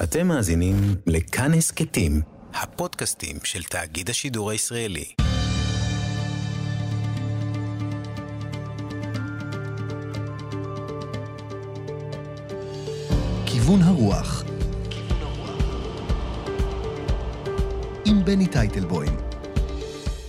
אתם 0.00 0.26
מאזינים 0.26 0.74
לכאן 1.06 1.54
הסכתים, 1.54 2.20
הפודקאסטים 2.54 3.36
של 3.44 3.62
תאגיד 3.62 4.10
השידור 4.10 4.50
הישראלי. 4.50 5.04
כיוון 13.46 13.82
הרוח 13.82 14.44
עם 18.04 18.24
בני 18.24 18.46
טייטלבוים 18.46 19.16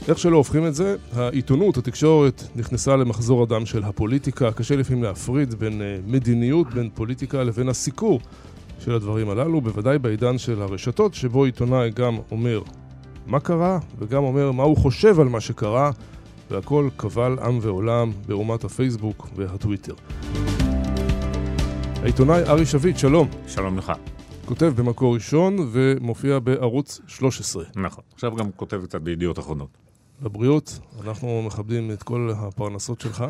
איך 0.07 0.19
שלא 0.19 0.37
הופכים 0.37 0.67
את 0.67 0.75
זה, 0.75 0.95
העיתונות, 1.13 1.77
התקשורת, 1.77 2.43
נכנסה 2.55 2.95
למחזור 2.95 3.43
הדם 3.43 3.65
של 3.65 3.83
הפוליטיקה. 3.83 4.51
קשה 4.51 4.75
לפעמים 4.75 5.03
להפריד 5.03 5.53
בין 5.55 5.81
אה, 5.81 5.97
מדיניות, 6.05 6.73
בין 6.73 6.89
פוליטיקה 6.93 7.43
לבין 7.43 7.69
הסיקור 7.69 8.19
של 8.83 8.91
הדברים 8.91 9.29
הללו, 9.29 9.61
בוודאי 9.61 9.99
בעידן 9.99 10.37
של 10.37 10.61
הרשתות, 10.61 11.13
שבו 11.13 11.43
עיתונאי 11.43 11.89
גם 11.89 12.17
אומר 12.31 12.61
מה 13.25 13.39
קרה, 13.39 13.79
וגם 13.99 14.23
אומר 14.23 14.51
מה 14.51 14.63
הוא 14.63 14.77
חושב 14.77 15.19
על 15.19 15.27
מה 15.27 15.41
שקרה, 15.41 15.91
והכל 16.51 16.89
קבל 16.97 17.37
עם 17.39 17.59
ועולם 17.61 18.11
באומת 18.27 18.63
הפייסבוק 18.63 19.27
והטוויטר. 19.35 19.93
העיתונאי 22.01 22.43
ארי 22.43 22.65
שביט, 22.65 22.97
שלום. 22.97 23.27
שלום 23.47 23.77
לך. 23.77 23.91
כותב 24.45 24.73
במקור 24.75 25.15
ראשון 25.15 25.69
ומופיע 25.71 26.39
בערוץ 26.39 27.01
13. 27.07 27.63
נכון. 27.75 28.03
עכשיו 28.13 28.35
גם 28.35 28.51
כותב 28.51 28.81
קצת 28.85 29.01
בידיעות 29.01 29.39
אחרונות. 29.39 29.77
לבריאות, 30.21 30.79
אנחנו 31.03 31.41
מכבדים 31.41 31.91
את 31.91 32.03
כל 32.03 32.31
הפרנסות 32.37 33.01
שלך. 33.01 33.25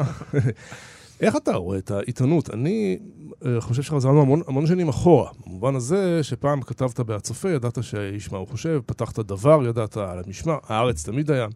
איך 1.24 1.36
אתה 1.36 1.56
רואה 1.56 1.78
את 1.78 1.92
העיתונות? 1.92 2.50
אני 2.50 3.00
אה, 3.46 3.62
חושב 3.62 3.82
שחזרנו 3.82 4.22
המון, 4.22 4.42
המון 4.48 4.68
שנים 4.68 4.90
אחורה, 4.90 5.32
במובן 5.48 5.76
הזה 5.76 6.24
שפעם 6.24 6.62
כתבת 6.62 7.00
בהצופה, 7.00 7.50
ידעת 7.50 7.84
שהאיש 7.84 8.32
מה 8.32 8.38
הוא 8.38 8.48
חושב, 8.48 8.82
פתחת 8.86 9.20
דבר, 9.20 9.68
ידעת 9.68 9.98
על 9.98 10.22
המשמר, 10.26 10.58
הארץ 10.68 11.04
תמיד 11.06 11.32
היה. 11.32 11.48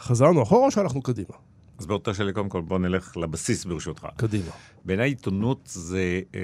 חזרנו 0.00 0.42
אחורה 0.42 0.66
או 0.66 0.70
שהלכנו 0.70 1.02
קדימה? 1.02 1.34
אז 1.78 1.86
באותה 1.86 2.14
שלי, 2.14 2.32
קודם 2.32 2.48
כל, 2.48 2.60
בוא 2.60 2.78
נלך 2.78 3.16
לבסיס 3.16 3.64
ברשותך. 3.64 4.06
קדימה. 4.16 4.50
בעיניי 4.84 5.10
עיתונות 5.10 5.60
זה 5.72 6.20
אה, 6.34 6.40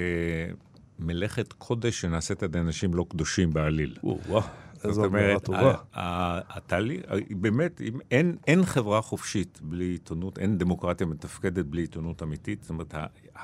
מלאכת 0.99 1.53
קודש 1.53 2.01
שנעשית 2.01 2.43
על 2.43 2.49
ידי 2.49 2.59
אנשים 2.59 2.93
לא 2.93 3.05
קדושים 3.09 3.53
בעליל. 3.53 3.95
וואו. 4.03 4.41
איזו 4.87 5.05
אמירה 5.05 5.39
טובה. 5.39 5.75
התהליך, 5.93 7.01
באמת, 7.29 7.81
אין, 8.11 8.37
אין 8.47 8.65
חברה 8.65 9.01
חופשית 9.01 9.59
בלי 9.61 9.85
עיתונות, 9.85 10.39
אין 10.39 10.57
דמוקרטיה 10.57 11.07
מתפקדת 11.07 11.65
בלי 11.65 11.81
עיתונות 11.81 12.23
אמיתית. 12.23 12.61
זאת 12.61 12.69
אומרת, 12.69 12.93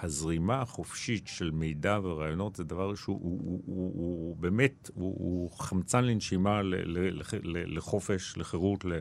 הזרימה 0.01 0.61
החופשית 0.61 1.27
של 1.27 1.51
מידע 1.51 1.99
ורעיונות 2.03 2.55
זה 2.55 2.63
דבר 2.63 2.95
שהוא 2.95 3.19
הוא, 3.21 3.39
הוא, 3.45 3.61
הוא, 3.65 3.91
הוא 3.95 4.37
באמת, 4.37 4.89
הוא, 4.93 5.15
הוא 5.19 5.51
חמצן 5.51 6.03
לנשימה 6.03 6.61
ל, 6.61 6.75
ל, 6.75 7.19
ל, 7.19 7.21
ל, 7.43 7.77
לחופש, 7.77 8.37
לחירות, 8.37 8.85
ל... 8.85 8.99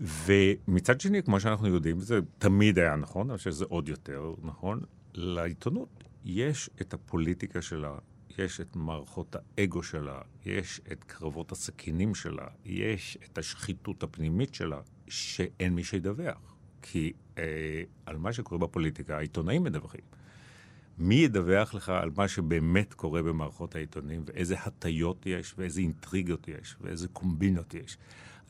ומצד 0.00 1.00
שני, 1.00 1.22
כמו 1.22 1.40
שאנחנו 1.40 1.68
יודעים, 1.68 2.00
זה 2.00 2.20
תמיד 2.38 2.78
היה 2.78 2.96
נכון, 2.96 3.30
אבל 3.30 3.38
שזה 3.38 3.64
עוד 3.68 3.88
יותר 3.88 4.34
נכון, 4.42 4.80
לעיתונות 5.14 6.04
יש 6.24 6.70
את 6.80 6.94
הפוליטיקה 6.94 7.62
שלה, 7.62 7.94
יש 8.38 8.60
את 8.60 8.76
מערכות 8.76 9.36
האגו 9.36 9.82
שלה, 9.82 10.20
יש 10.46 10.80
את 10.92 11.04
קרבות 11.04 11.52
הסכינים 11.52 12.14
שלה, 12.14 12.46
יש 12.64 13.18
את 13.24 13.38
השחיתות 13.38 14.02
הפנימית 14.02 14.54
שלה, 14.54 14.80
שאין 15.08 15.74
מי 15.74 15.84
שידווח. 15.84 16.56
כי 16.82 17.12
אה, 17.38 17.82
על 18.06 18.16
מה 18.16 18.32
שקורה 18.32 18.58
בפוליטיקה, 18.58 19.16
העיתונאים 19.16 19.62
מדווחים. 19.62 20.00
מי 20.98 21.14
ידווח 21.14 21.74
לך 21.74 21.88
על 21.88 22.10
מה 22.16 22.28
שבאמת 22.28 22.94
קורה 22.94 23.22
במערכות 23.22 23.74
העיתונים, 23.74 24.22
ואיזה 24.26 24.54
הטיות 24.58 25.26
יש, 25.26 25.54
ואיזה 25.58 25.80
אינטריגות 25.80 26.48
יש, 26.48 26.76
ואיזה 26.80 27.08
קומבינות 27.08 27.74
יש. 27.74 27.98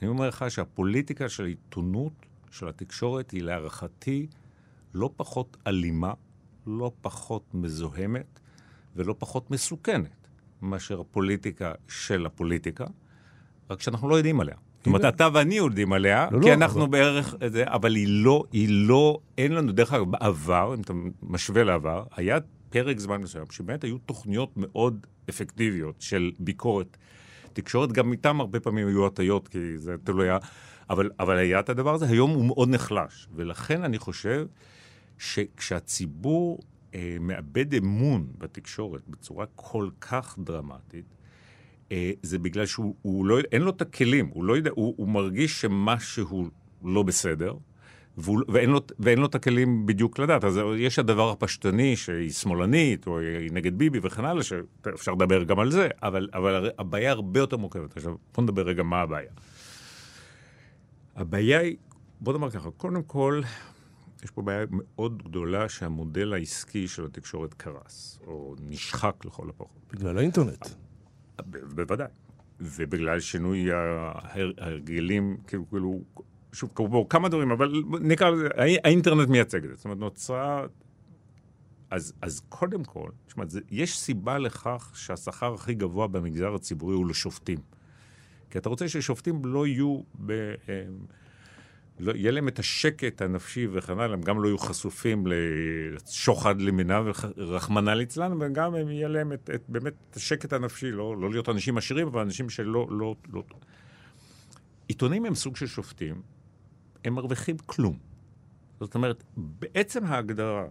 אני 0.01 0.09
אומר 0.09 0.29
לך 0.29 0.45
שהפוליטיקה 0.49 1.29
של 1.29 1.45
העיתונות, 1.45 2.13
של 2.51 2.69
התקשורת, 2.69 3.31
היא 3.31 3.43
להערכתי 3.43 4.27
לא 4.95 5.11
פחות 5.17 5.57
אלימה, 5.67 6.15
לא 6.67 6.93
פחות 7.03 7.55
מזוהמת, 7.55 8.41
ולא 8.97 9.15
פחות 9.19 9.51
מסוכנת 9.51 10.29
מאשר 10.63 11.01
הפוליטיקה 11.01 11.73
של 11.89 12.27
הפוליטיקה, 12.27 12.85
רק 13.71 13.81
שאנחנו 13.81 14.09
לא 14.09 14.15
יודעים 14.15 14.41
עליה. 14.41 14.57
זאת 14.79 14.87
אומרת, 14.87 15.15
אתה 15.15 15.29
ואני 15.33 15.55
יודעים 15.55 15.93
עליה, 15.93 16.29
לא, 16.31 16.41
כי 16.43 16.49
לא, 16.49 16.55
אנחנו 16.55 16.81
אבל... 16.83 16.91
בערך, 16.91 17.35
זה, 17.47 17.65
אבל 17.67 17.95
היא 17.95 18.07
לא, 18.09 18.45
היא 18.53 18.69
לא, 18.71 19.19
אין 19.39 19.53
לנו, 19.53 19.73
דרך 19.73 19.93
אגב, 19.93 20.11
בעבר, 20.11 20.75
אם 20.75 20.81
אתה 20.81 20.93
משווה 21.23 21.65
לעבר, 21.65 22.05
היה 22.17 22.39
פרק 22.71 22.99
זמן 22.99 23.21
מסוים, 23.21 23.45
שבאמת 23.51 23.85
היו 23.85 23.99
תוכניות 23.99 24.53
מאוד 24.57 25.07
אפקטיביות 25.31 25.95
של 25.99 26.31
ביקורת. 26.39 26.97
תקשורת, 27.53 27.93
גם 27.93 28.13
איתם 28.13 28.41
הרבה 28.41 28.61
פעמים 28.61 28.89
היו 28.89 29.07
הטיות, 29.07 29.49
כי 29.49 29.79
זה 29.79 29.95
תלוי 30.05 30.29
היה, 30.29 30.39
אבל, 30.91 31.11
אבל 31.21 31.37
היה 31.37 31.61
את 31.61 31.69
הדבר 31.69 31.95
הזה, 31.95 32.07
היום 32.07 32.31
הוא 32.31 32.45
מאוד 32.45 32.69
נחלש. 32.69 33.29
ולכן 33.35 33.85
אני 33.85 33.99
חושב 33.99 34.47
שכשהציבור 35.19 36.59
אה, 36.95 37.17
מאבד 37.21 37.75
אמון 37.75 38.27
בתקשורת 38.39 39.03
בצורה 39.09 39.47
כל 39.55 39.89
כך 40.01 40.39
דרמטית, 40.39 41.15
אה, 41.93 42.11
זה 42.23 42.39
בגלל 42.39 42.67
שהוא 42.67 43.27
לא, 43.27 43.39
אין 43.53 43.63
לו 43.63 43.71
את 43.71 43.83
הכלים, 43.83 44.31
הוא 44.33 44.45
לא 44.45 44.57
יודע, 44.57 44.71
הוא, 44.75 44.95
הוא 44.97 45.09
מרגיש 45.09 45.61
שמשהו 45.61 46.49
לא 46.85 47.03
בסדר, 47.03 47.55
והוא, 48.17 48.43
ואין, 48.49 48.71
לו, 48.71 48.81
ואין 48.99 49.19
לו 49.19 49.27
את 49.27 49.35
הכלים 49.35 49.87
בדיוק 49.87 50.19
לדעת. 50.19 50.45
אז 50.45 50.61
יש 50.77 50.99
הדבר 50.99 51.31
הפשטני 51.31 51.97
שהיא 51.97 52.31
שמאלנית, 52.31 53.07
או 53.07 53.19
היא 53.19 53.53
נגד 53.53 53.79
ביבי 53.79 53.99
וכן 54.03 54.25
הלאה, 54.25 54.43
שאפשר 54.43 55.13
לדבר 55.13 55.43
גם 55.43 55.59
על 55.59 55.71
זה, 55.71 55.89
אבל, 56.03 56.29
אבל 56.35 56.71
הבעיה 56.79 57.11
הרבה 57.11 57.41
יותר 57.41 57.57
מורכבת. 57.57 57.97
עכשיו, 57.97 58.15
בוא 58.35 58.43
נדבר 58.43 58.63
רגע 58.63 58.83
מה 58.83 59.01
הבעיה. 59.01 59.31
הבעיה 61.17 61.61
היא, 61.61 61.77
בוא 62.21 62.33
נאמר 62.33 62.51
ככה, 62.51 62.71
קודם 62.71 63.03
כל, 63.03 63.43
יש 64.25 64.31
פה 64.31 64.43
בעיה 64.43 64.67
מאוד 64.71 65.23
גדולה 65.23 65.69
שהמודל 65.69 66.33
העסקי 66.33 66.89
של 66.89 67.05
התקשורת 67.05 67.55
קרס, 67.55 68.19
או 68.27 68.55
נשחק 68.61 69.25
לכל 69.25 69.49
הפחות. 69.49 69.93
בגלל 69.93 70.19
האינטרנט. 70.19 70.69
בוודאי. 71.47 72.09
ובגלל 72.61 73.21
שינוי 73.21 73.69
ההרגלים, 73.73 75.37
כאילו, 75.47 75.71
כאילו, 75.71 76.01
שוב, 76.53 76.71
בו 76.77 77.09
כמה 77.09 77.29
דברים, 77.29 77.51
אבל 77.51 77.73
נקרא 78.01 78.31
לזה, 78.31 78.49
האינטרנט 78.85 79.29
מייצג 79.29 79.65
את 79.65 79.71
זה. 79.71 79.77
זאת 79.77 79.85
אומרת, 79.85 79.99
נוצרה... 79.99 80.67
אז, 81.91 82.13
אז 82.23 82.41
קודם 82.49 82.85
כל, 82.85 83.11
תשמע, 83.27 83.45
יש 83.71 83.99
סיבה 83.99 84.39
לכך 84.39 84.93
שהשכר 84.95 85.55
הכי 85.55 85.75
גבוה 85.75 86.07
במגזר 86.07 86.55
הציבורי 86.55 86.95
הוא 86.95 87.07
לשופטים. 87.07 87.59
כי 88.51 88.59
אתה 88.59 88.69
רוצה 88.69 88.89
ששופטים 88.89 89.45
לא 89.45 89.67
יהיו 89.67 90.01
ב... 90.27 90.31
אה, 90.69 90.85
לא, 92.03 92.13
יהיה 92.17 92.31
להם 92.31 92.49
את 92.49 92.59
השקט 92.59 93.23
הנפשי 93.23 93.67
וכן 93.73 93.93
הלאה, 93.93 94.15
הם 94.15 94.23
גם 94.23 94.43
לא 94.43 94.49
יהיו 94.49 94.59
חשופים 94.59 95.25
לשוחד 95.27 96.61
למיניו, 96.61 97.07
רחמנא 97.37 97.91
ליצלן, 97.91 98.33
וגם 98.41 98.75
הם 98.75 98.91
יהיה 98.91 99.09
להם 99.09 99.33
את, 99.33 99.51
את, 99.55 99.63
באמת 99.69 99.93
את 100.11 100.17
השקט 100.17 100.53
הנפשי, 100.53 100.91
לא, 100.91 101.17
לא 101.17 101.31
להיות 101.31 101.49
אנשים 101.49 101.79
עשירים, 101.79 102.07
אבל 102.07 102.21
אנשים 102.21 102.51
שלא... 102.51 102.87
לא, 102.91 103.15
לא... 103.33 103.43
עיתונים 104.89 105.25
הם 105.25 105.35
סוג 105.35 105.57
של 105.57 105.67
שופטים, 105.67 106.23
הם 107.05 107.15
מרוויחים 107.15 107.57
כלום. 107.67 107.99
זאת 108.81 108.95
אומרת, 108.95 109.25
בעצם 109.37 110.05
ההגדרה 110.05 110.65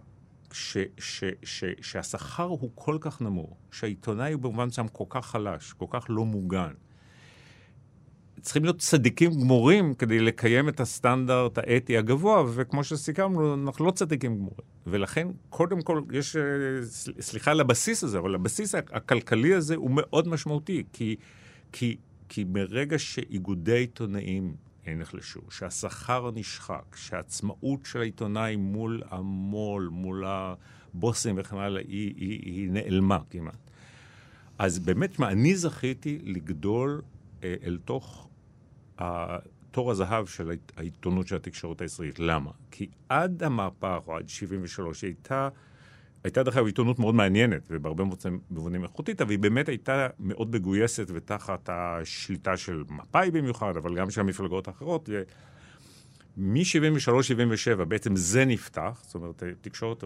ש, 0.52 0.76
ש, 0.98 1.24
ש, 1.42 1.64
שהשכר 1.80 2.42
הוא 2.42 2.70
כל 2.74 2.98
כך 3.00 3.22
נמוך, 3.22 3.56
שהעיתונאי 3.70 4.32
הוא 4.32 4.42
במובן 4.42 4.64
מסוים 4.64 4.88
כל 4.88 5.04
כך 5.08 5.26
חלש, 5.26 5.72
כל 5.72 5.86
כך 5.90 6.06
לא 6.08 6.24
מוגן, 6.24 6.72
צריכים 8.42 8.64
להיות 8.64 8.78
צדיקים 8.78 9.30
גמורים 9.40 9.94
כדי 9.94 10.20
לקיים 10.20 10.68
את 10.68 10.80
הסטנדרט 10.80 11.58
האתי 11.58 11.98
הגבוה, 11.98 12.44
וכמו 12.54 12.84
שסיכמנו, 12.84 13.54
אנחנו 13.54 13.84
לא 13.84 13.90
צדיקים 13.90 14.34
גמורים. 14.34 14.66
ולכן, 14.86 15.28
קודם 15.48 15.82
כל, 15.82 16.02
יש, 16.12 16.36
אה, 16.36 16.42
סליחה 17.20 17.50
על 17.50 17.60
הבסיס 17.60 18.04
הזה, 18.04 18.18
אבל 18.18 18.34
הבסיס 18.34 18.74
הכלכלי 18.74 19.54
הזה 19.54 19.76
הוא 19.76 19.90
מאוד 19.94 20.28
משמעותי, 20.28 20.82
כי, 20.92 21.16
כי, 21.72 21.96
כי 22.28 22.44
מרגע 22.44 22.98
שאיגודי 22.98 23.78
עיתונאים 23.78 24.54
נחלשו, 24.86 25.40
שהשכר 25.50 26.30
נשחק, 26.34 26.96
שהעצמאות 26.96 27.80
של 27.86 28.00
העיתונאי 28.00 28.56
מול 28.56 29.02
המו"ל, 29.10 29.88
מול 29.92 30.24
הבוסים 30.26 31.34
וכן 31.38 31.56
הלאה, 31.56 31.82
היא, 31.88 32.14
היא, 32.16 32.40
היא 32.44 32.70
נעלמה 32.70 33.18
כמעט. 33.30 33.70
אז 34.58 34.78
באמת, 34.78 35.18
מה, 35.18 35.28
אני 35.28 35.56
זכיתי 35.56 36.18
לגדול 36.22 37.02
אה, 37.44 37.54
אל 37.64 37.78
תוך 37.84 38.28
תור 39.70 39.90
הזהב 39.90 40.26
של 40.26 40.50
העיתונות 40.76 41.26
של 41.26 41.36
התקשורת 41.36 41.80
הישראלית. 41.80 42.18
למה? 42.18 42.50
כי 42.70 42.88
עד 43.08 43.42
המהפך, 43.42 43.98
או 44.06 44.16
עד 44.16 44.28
73, 44.28 45.02
היא 45.02 45.08
הייתה... 45.08 45.48
הייתה 46.24 46.42
דרך 46.42 46.56
אגב 46.56 46.66
עיתונות 46.66 46.98
מאוד 46.98 47.14
מעניינת, 47.14 47.62
ובהרבה 47.70 48.04
מובנים 48.50 48.82
איכותית, 48.82 49.20
אבל 49.20 49.30
היא 49.30 49.38
באמת 49.38 49.68
הייתה 49.68 50.08
מאוד 50.20 50.54
מגויסת 50.54 51.06
ותחת 51.14 51.68
השליטה 51.72 52.56
של 52.56 52.84
מפא"י 52.88 53.30
במיוחד, 53.30 53.76
אבל 53.76 53.96
גם 53.96 54.10
של 54.10 54.20
המפלגות 54.20 54.68
האחרות. 54.68 55.08
מ-73-77 56.36 57.84
בעצם 57.84 58.16
זה 58.16 58.44
נפתח, 58.44 59.02
זאת 59.06 59.14
אומרת, 59.14 59.42
תקשורת... 59.60 60.04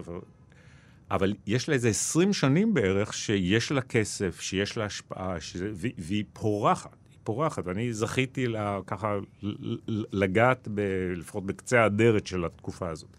אבל 1.11 1.33
יש 1.47 1.69
לה 1.69 1.75
איזה 1.75 1.89
20 1.89 2.33
שנים 2.33 2.73
בערך 2.73 3.13
שיש 3.13 3.71
לה 3.71 3.81
כסף, 3.81 4.41
שיש 4.41 4.77
לה 4.77 4.85
השפעה, 4.85 5.41
שזה, 5.41 5.69
ו- 5.73 5.87
והיא 5.97 6.25
פורחת. 6.33 6.96
פורחת, 7.27 7.67
ואני 7.67 7.93
זכיתי 7.93 8.47
לה, 8.47 8.79
ככה 8.87 9.17
לגעת, 10.11 10.67
ב, 10.73 10.81
לפחות 11.15 11.45
בקצה 11.45 11.83
האדרת 11.83 12.27
של 12.27 12.45
התקופה 12.45 12.89
הזאת. 12.89 13.17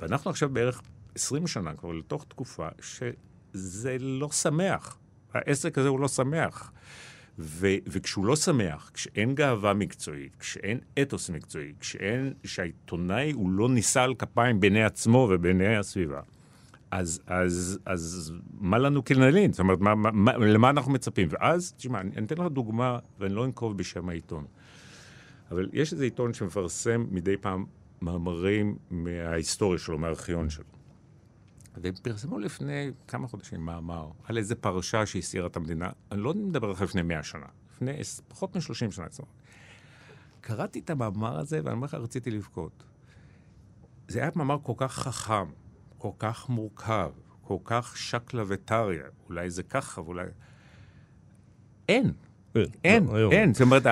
ואנחנו 0.00 0.30
עכשיו 0.30 0.48
בערך 0.48 0.82
20 1.14 1.46
שנה 1.46 1.74
כבר 1.74 1.92
לתוך 1.92 2.24
תקופה 2.28 2.68
שזה 2.80 3.96
לא 4.00 4.28
שמח. 4.30 4.98
העסק 5.32 5.78
הזה 5.78 5.88
הוא 5.88 6.00
לא 6.00 6.08
שמח. 6.08 6.72
ו- 7.38 7.76
וכשהוא 7.86 8.26
לא 8.26 8.36
שמח, 8.36 8.90
כשאין 8.94 9.34
גאווה 9.34 9.74
מקצועית, 9.74 10.36
כשאין 10.36 10.78
אתוס 11.02 11.30
מקצועי, 11.30 11.72
כשאין, 11.80 12.32
כשהעיתונאי 12.42 13.32
הוא 13.32 13.50
לא 13.50 13.68
נישא 13.68 14.00
על 14.00 14.14
כפיים 14.14 14.60
בעיני 14.60 14.84
עצמו 14.84 15.28
ובעיני 15.30 15.76
הסביבה, 15.76 16.20
אז, 16.94 17.20
אז, 17.26 17.78
אז 17.86 18.32
מה 18.60 18.78
לנו 18.78 19.04
כנלין? 19.04 19.52
זאת 19.52 19.60
אומרת, 19.60 19.80
מה, 19.80 19.94
מה, 19.94 20.36
למה 20.36 20.70
אנחנו 20.70 20.92
מצפים? 20.92 21.28
ואז, 21.30 21.74
תשמע, 21.76 22.00
אני, 22.00 22.10
אני 22.16 22.26
אתן 22.26 22.34
לך 22.34 22.46
דוגמה, 22.52 22.98
ואני 23.18 23.34
לא 23.34 23.44
אנקוב 23.44 23.78
בשם 23.78 24.08
העיתון, 24.08 24.46
אבל 25.50 25.68
יש 25.72 25.92
איזה 25.92 26.04
עיתון 26.04 26.34
שמפרסם 26.34 27.06
מדי 27.10 27.36
פעם 27.36 27.64
מאמרים 28.02 28.76
מההיסטוריה 28.90 29.78
שלו, 29.78 29.98
מהארכיון 29.98 30.50
שלו. 30.50 30.64
והם 31.76 31.94
פרסמו 32.02 32.38
לפני 32.38 32.90
כמה 33.08 33.28
חודשים 33.28 33.60
מאמר 33.60 34.10
על 34.24 34.38
איזה 34.38 34.54
פרשה 34.54 35.06
שהסעירה 35.06 35.46
את 35.46 35.56
המדינה, 35.56 35.90
אני 36.12 36.20
לא 36.20 36.34
מדבר 36.34 36.66
על 36.66 36.84
לפני 36.84 37.02
מאה 37.02 37.22
שנה, 37.22 37.46
לפני 37.74 37.92
פחות 38.28 38.56
מ-30 38.56 38.90
שנה. 38.90 39.06
זאת. 39.10 39.26
קראתי 40.40 40.78
את 40.78 40.90
המאמר 40.90 41.38
הזה, 41.38 41.60
ואני 41.64 41.74
אומר 41.74 41.84
לך, 41.84 41.94
רציתי 41.94 42.30
לבכות. 42.30 42.84
זה 44.08 44.20
היה 44.20 44.30
מאמר 44.36 44.56
כל 44.62 44.72
כך 44.76 44.92
חכם, 44.92 45.46
כל 46.04 46.10
כך 46.18 46.48
מורכב, 46.48 47.10
כל 47.42 47.56
כך 47.64 47.96
שקלא 47.96 48.44
וטריא, 48.48 49.02
אולי 49.28 49.50
זה 49.50 49.62
ככה, 49.62 50.00
ואולי... 50.00 50.24
אין. 51.88 52.12
אין, 52.54 52.66
אין, 52.84 53.06
לא. 53.06 53.30
אין. 53.32 53.54
זאת 53.54 53.62
אומרת, 53.62 53.82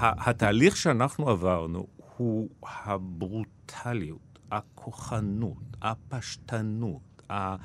התהליך 0.00 0.76
שאנחנו 0.76 1.28
עברנו 1.28 1.86
הוא 2.16 2.48
הברוטליות, 2.62 4.38
הכוחנות, 4.50 5.76
הפשטנות. 5.82 7.22
ה... 7.30 7.56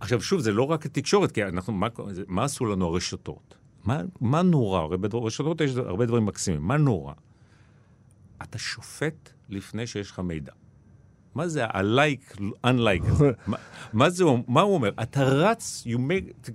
עכשיו, 0.00 0.20
שוב, 0.20 0.40
זה 0.40 0.52
לא 0.52 0.62
רק 0.62 0.86
התקשורת, 0.86 1.32
כי 1.32 1.44
אנחנו, 1.44 1.72
מה, 2.28 2.44
עשו 2.44 2.66
לנו 2.66 2.86
הרשתות? 2.86 3.56
מה, 3.84 4.00
מה 4.20 4.42
נורא? 4.42 4.80
הרי 4.80 4.98
ברשתות 4.98 5.60
יש 5.60 5.76
הרבה 5.76 6.06
דברים 6.06 6.26
מקסימים. 6.26 6.62
מה 6.62 6.76
נורא? 6.76 7.12
אתה 8.42 8.58
שופט 8.58 9.30
לפני 9.48 9.86
שיש 9.86 10.10
לך 10.10 10.18
מידע. 10.18 10.52
מה 11.34 11.48
זה 11.48 11.64
ה-like, 11.64 12.40
unlike 12.66 13.06
הזה? 13.06 13.30
מה, 13.46 13.56
מה 13.92 14.10
זה, 14.10 14.24
מה 14.48 14.60
הוא 14.60 14.74
אומר? 14.74 14.90
אתה 15.02 15.22
רץ, 15.24 15.84
you 15.86 15.98
make, 15.98 16.52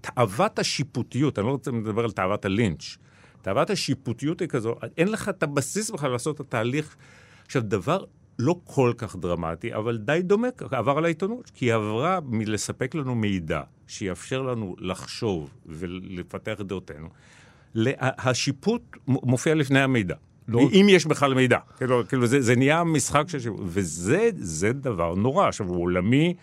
תאוות 0.00 0.58
השיפוטיות, 0.58 1.38
אני 1.38 1.46
לא 1.46 1.52
רוצה 1.52 1.70
לדבר 1.70 2.04
על 2.04 2.10
תאוות 2.10 2.44
הלינץ', 2.44 2.96
תאוות 3.42 3.70
השיפוטיות 3.70 4.40
היא 4.40 4.48
כזו, 4.48 4.74
אין 4.96 5.08
לך 5.08 5.28
את 5.28 5.42
הבסיס 5.42 5.90
בכלל 5.90 6.10
לעשות 6.10 6.36
את 6.36 6.40
התהליך. 6.40 6.96
עכשיו, 7.46 7.62
דבר 7.62 8.04
לא 8.38 8.56
כל 8.64 8.92
כך 8.96 9.16
דרמטי, 9.16 9.74
אבל 9.74 9.96
די 9.96 10.20
דומה, 10.22 10.48
עבר 10.70 10.98
על 10.98 11.04
העיתונות, 11.04 11.50
כי 11.54 11.64
היא 11.64 11.74
עברה 11.74 12.18
מלספק 12.24 12.94
לנו 12.94 13.14
מידע 13.14 13.62
שיאפשר 13.86 14.42
לנו 14.42 14.76
לחשוב 14.78 15.50
ולפתח 15.66 16.60
את 16.60 16.66
דעותינו. 16.66 17.08
השיפוט 17.98 18.82
מופיע 19.06 19.54
לפני 19.54 19.80
המידע. 19.80 20.14
לא-. 20.48 20.60
אם 20.72 20.86
יש 20.90 21.06
בכלל 21.06 21.34
מידע. 21.34 21.58
כאילו, 21.76 22.02
כאילו 22.08 22.26
זה, 22.26 22.40
זה 22.40 22.56
נהיה 22.56 22.84
משחק 22.84 23.28
של 23.28 23.38
שיפוט. 23.40 23.60
וזה 23.64 24.28
זה 24.36 24.72
דבר 24.72 25.14
נורא. 25.14 25.48
עכשיו, 25.48 25.66
הוא 25.68 25.82
עולמי, 25.82 26.34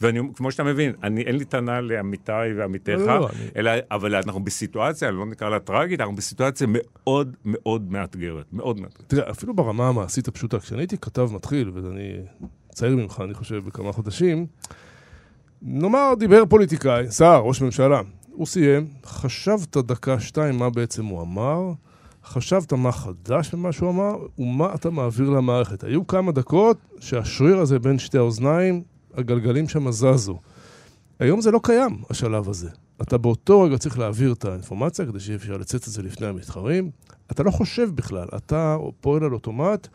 ואני, 0.00 0.20
כמו 0.34 0.50
שאתה 0.52 0.64
מבין, 0.64 0.92
אני, 1.02 1.22
אין 1.22 1.36
לי 1.36 1.44
טענה 1.44 1.80
לעמיתי 1.80 2.32
ועמיתיך, 2.56 2.98
לא, 3.00 3.06
לא, 3.06 3.28
אני- 3.28 3.48
אלא, 3.56 3.70
אבל 3.90 4.14
אנחנו 4.14 4.44
בסיטואציה, 4.44 5.10
לא 5.10 5.26
נקרא 5.26 5.48
לה 5.48 5.58
טרגית, 5.58 6.00
אנחנו 6.00 6.16
בסיטואציה 6.16 6.66
מאוד 6.70 7.36
מאוד 7.44 7.92
מאתגרת. 7.92 8.44
מאוד 8.52 8.80
מאתגרת. 8.80 9.04
תראה, 9.08 9.30
אפילו 9.30 9.54
ברמה 9.54 9.88
המעשית 9.88 10.28
הפשוטה, 10.28 10.58
כשאני 10.60 10.80
הייתי 10.80 10.98
כתב 10.98 11.28
מתחיל, 11.34 11.70
ואני 11.74 12.12
צעיר 12.74 12.96
ממך, 12.96 13.22
אני 13.24 13.34
חושב, 13.34 13.56
בכמה 13.66 13.92
חודשים, 13.92 14.46
נאמר, 15.62 16.12
דיבר 16.18 16.46
פוליטיקאי, 16.46 17.10
שר, 17.10 17.40
ראש 17.44 17.62
ממשלה. 17.62 18.00
הוא 18.32 18.46
סיים, 18.46 18.86
חשבת 19.06 19.76
דקה, 19.76 20.20
שתיים, 20.20 20.58
מה 20.58 20.70
בעצם 20.70 21.04
הוא 21.04 21.22
אמר, 21.22 21.72
חשבת 22.30 22.72
מה 22.72 22.92
חדש 22.92 23.54
במה 23.54 23.72
שהוא 23.72 23.90
אמר, 23.90 24.16
ומה 24.38 24.74
אתה 24.74 24.90
מעביר 24.90 25.30
למערכת. 25.30 25.84
היו 25.84 26.06
כמה 26.06 26.32
דקות 26.32 26.76
שהשריר 27.00 27.58
הזה 27.58 27.78
בין 27.78 27.98
שתי 27.98 28.18
האוזניים, 28.18 28.82
הגלגלים 29.14 29.68
שם 29.68 29.90
זזו. 29.90 30.38
היום 31.18 31.40
זה 31.40 31.50
לא 31.50 31.60
קיים, 31.62 32.02
השלב 32.10 32.48
הזה. 32.48 32.68
אתה 33.02 33.18
באותו 33.18 33.62
רגע 33.62 33.78
צריך 33.78 33.98
להעביר 33.98 34.32
את 34.32 34.44
האינפורמציה 34.44 35.06
כדי 35.06 35.20
שיהיה 35.20 35.36
אפשר 35.36 35.56
לצאת 35.56 35.88
את 35.88 35.92
זה 35.92 36.02
לפני 36.02 36.26
המתחרים. 36.26 36.90
אתה 37.30 37.42
לא 37.42 37.50
חושב 37.50 37.90
בכלל, 37.94 38.28
אתה 38.36 38.76
פועל 39.00 39.24
על 39.24 39.32
אוטומט, 39.32 39.88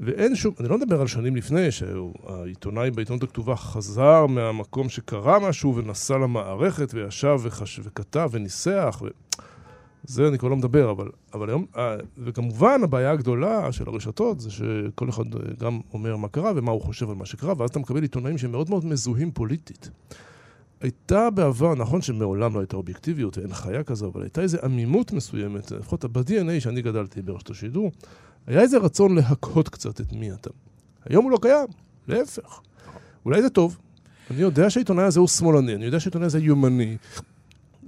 ואין 0.00 0.34
שום, 0.36 0.54
אני 0.60 0.68
לא 0.68 0.78
מדבר 0.78 1.00
על 1.00 1.06
שנים 1.06 1.36
לפני, 1.36 1.70
שהעיתונאי 1.70 2.90
בעיתונות 2.90 3.22
הכתובה 3.22 3.56
חזר 3.56 4.26
מהמקום 4.26 4.88
שקרה 4.88 5.48
משהו 5.48 5.76
ונסע 5.76 6.18
למערכת 6.18 6.94
וישב 6.94 7.38
וחש... 7.42 7.80
וכתב 7.82 8.28
וניסח, 8.32 9.02
ו... 9.02 9.08
זה 10.06 10.28
אני 10.28 10.38
כבר 10.38 10.48
לא 10.48 10.56
מדבר, 10.56 10.90
אבל, 10.90 11.08
אבל 11.34 11.48
היום, 11.48 11.66
אה, 11.76 11.96
וכמובן 12.18 12.80
הבעיה 12.84 13.10
הגדולה 13.10 13.72
של 13.72 13.88
הרשתות 13.88 14.40
זה 14.40 14.50
שכל 14.50 15.08
אחד 15.08 15.34
אה, 15.34 15.40
גם 15.58 15.80
אומר 15.94 16.16
מה 16.16 16.28
קרה 16.28 16.52
ומה 16.56 16.70
הוא 16.70 16.82
חושב 16.82 17.10
על 17.10 17.16
מה 17.16 17.26
שקרה, 17.26 17.54
ואז 17.58 17.70
אתה 17.70 17.78
מקבל 17.78 18.02
עיתונאים 18.02 18.38
שהם 18.38 18.52
מאוד 18.52 18.70
מאוד 18.70 18.84
מזוהים 18.84 19.30
פוליטית. 19.30 19.90
הייתה 20.80 21.30
בעבר, 21.30 21.74
נכון 21.74 22.02
שמעולם 22.02 22.54
לא 22.54 22.60
הייתה 22.60 22.76
אובייקטיביות 22.76 23.38
ואין 23.38 23.54
חיה 23.54 23.82
כזו, 23.82 24.10
אבל 24.14 24.22
הייתה 24.22 24.40
איזו 24.40 24.58
עמימות 24.62 25.12
מסוימת, 25.12 25.70
לפחות 25.70 26.04
ב-DNA 26.04 26.60
שאני 26.60 26.82
גדלתי 26.82 27.22
ברשת 27.22 27.50
השידור, 27.50 27.90
היה 28.46 28.60
איזה 28.60 28.78
רצון 28.78 29.14
להקהות 29.14 29.68
קצת 29.68 30.00
את 30.00 30.12
מי 30.12 30.32
אתה. 30.32 30.50
היום 31.04 31.24
הוא 31.24 31.32
לא 31.32 31.38
קיים, 31.42 31.66
להפך. 32.08 32.60
אולי 33.24 33.42
זה 33.42 33.50
טוב. 33.50 33.78
אני 34.30 34.40
יודע 34.40 34.70
שהעיתונאי 34.70 35.04
הזה 35.04 35.20
הוא 35.20 35.28
שמאלני, 35.28 35.74
אני 35.74 35.84
יודע 35.84 36.00
שהעיתונאי 36.00 36.26
הזה 36.26 36.38
יומני, 36.38 36.96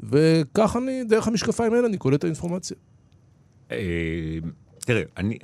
וכך 0.03 0.77
אני, 0.77 1.05
דרך 1.05 1.29
המשקפיים 1.29 1.73
האלה, 1.73 1.87
אני 1.87 1.99
קולט 1.99 2.19
את 2.19 2.25
האינפורמציה. 2.25 2.77
אה, 3.71 4.39
תראה, 4.79 5.03
אני, 5.17 5.39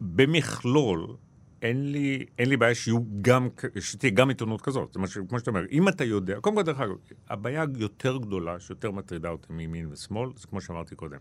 במכלול, 0.00 1.16
אין 1.62 1.92
לי, 1.92 2.24
אין 2.38 2.48
לי 2.48 2.56
בעיה 2.56 2.74
שיהיו 2.74 2.98
גם, 3.22 3.48
שתהיה 3.80 4.10
גם 4.10 4.28
עיתונות 4.28 4.60
כזאת. 4.60 4.86
זאת 4.86 4.96
אומרת, 4.96 5.10
כמו 5.28 5.38
שאתה 5.38 5.50
אומר, 5.50 5.62
אם 5.70 5.88
אתה 5.88 6.04
יודע, 6.04 6.40
קודם 6.40 6.56
כל, 6.56 6.62
דרך 6.62 6.80
אגב, 6.80 6.94
הבעיה 7.28 7.64
היותר 7.76 8.16
גדולה, 8.16 8.60
שיותר 8.60 8.90
מטרידה 8.90 9.28
אותי 9.28 9.52
מימין 9.52 9.88
ושמאל, 9.92 10.30
זה 10.36 10.46
כמו 10.46 10.60
שאמרתי 10.60 10.94
קודם. 10.94 11.18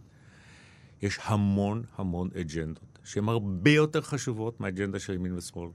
יש 1.01 1.19
המון 1.23 1.83
המון 1.95 2.29
אג'נדות, 2.41 2.99
שהן 3.03 3.29
הרבה 3.29 3.71
יותר 3.71 4.01
חשובות 4.01 4.59
מהאג'נדה 4.59 4.99
של 4.99 5.13
ימין 5.13 5.35
ושמאל. 5.35 5.69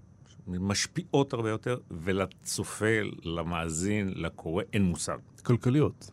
משפיעות 0.46 1.32
הרבה 1.32 1.50
יותר, 1.50 1.78
ולצופה, 1.90 3.00
למאזין, 3.22 4.12
לקורא, 4.16 4.62
אין 4.72 4.82
מושג. 4.82 5.18
כלכליות. 5.42 6.10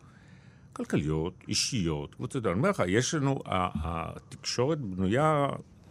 כלכליות, 0.72 1.34
אישיות, 1.48 2.14
קבוצות, 2.14 2.46
אני 2.46 2.54
אומר 2.54 2.70
לך, 2.70 2.82
יש 2.86 3.14
לנו, 3.14 3.40
התקשורת 3.46 4.80
בנויה, 4.80 5.46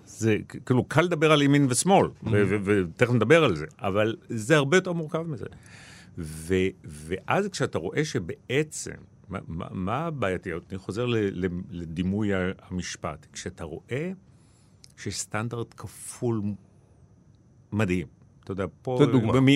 זה 0.06 0.38
כאילו 0.66 0.84
קל 0.84 1.02
לדבר 1.02 1.32
על 1.32 1.42
ימין 1.42 1.68
ושמאל, 1.70 2.08
ותכף 2.64 3.14
נדבר 3.14 3.44
על 3.44 3.56
זה, 3.56 3.66
אבל 3.80 4.16
זה 4.30 4.56
הרבה 4.58 4.78
יותר 4.78 4.94
מורכב 4.94 5.22
מזה. 5.22 5.46
ו- 6.18 6.54
ואז 6.86 7.48
כשאתה 7.48 7.78
רואה 7.78 8.06
שבעצם, 8.06 8.92
מה- 9.30 9.98
הבעייתיות? 10.06 10.64
אני 10.70 10.78
חוזר 10.78 11.06
ל- 11.06 11.18
ל- 11.46 11.48
לדימוי 11.72 12.30
המשפט. 12.62 13.28
כשאתה 13.34 13.64
רואה 13.64 14.12
שיש 14.98 15.20
סטנדרט 15.20 15.74
כפול 15.78 16.42
מדהים. 17.72 18.08
אתה 18.44 18.52
יודע, 18.52 18.66
פה 18.82 18.98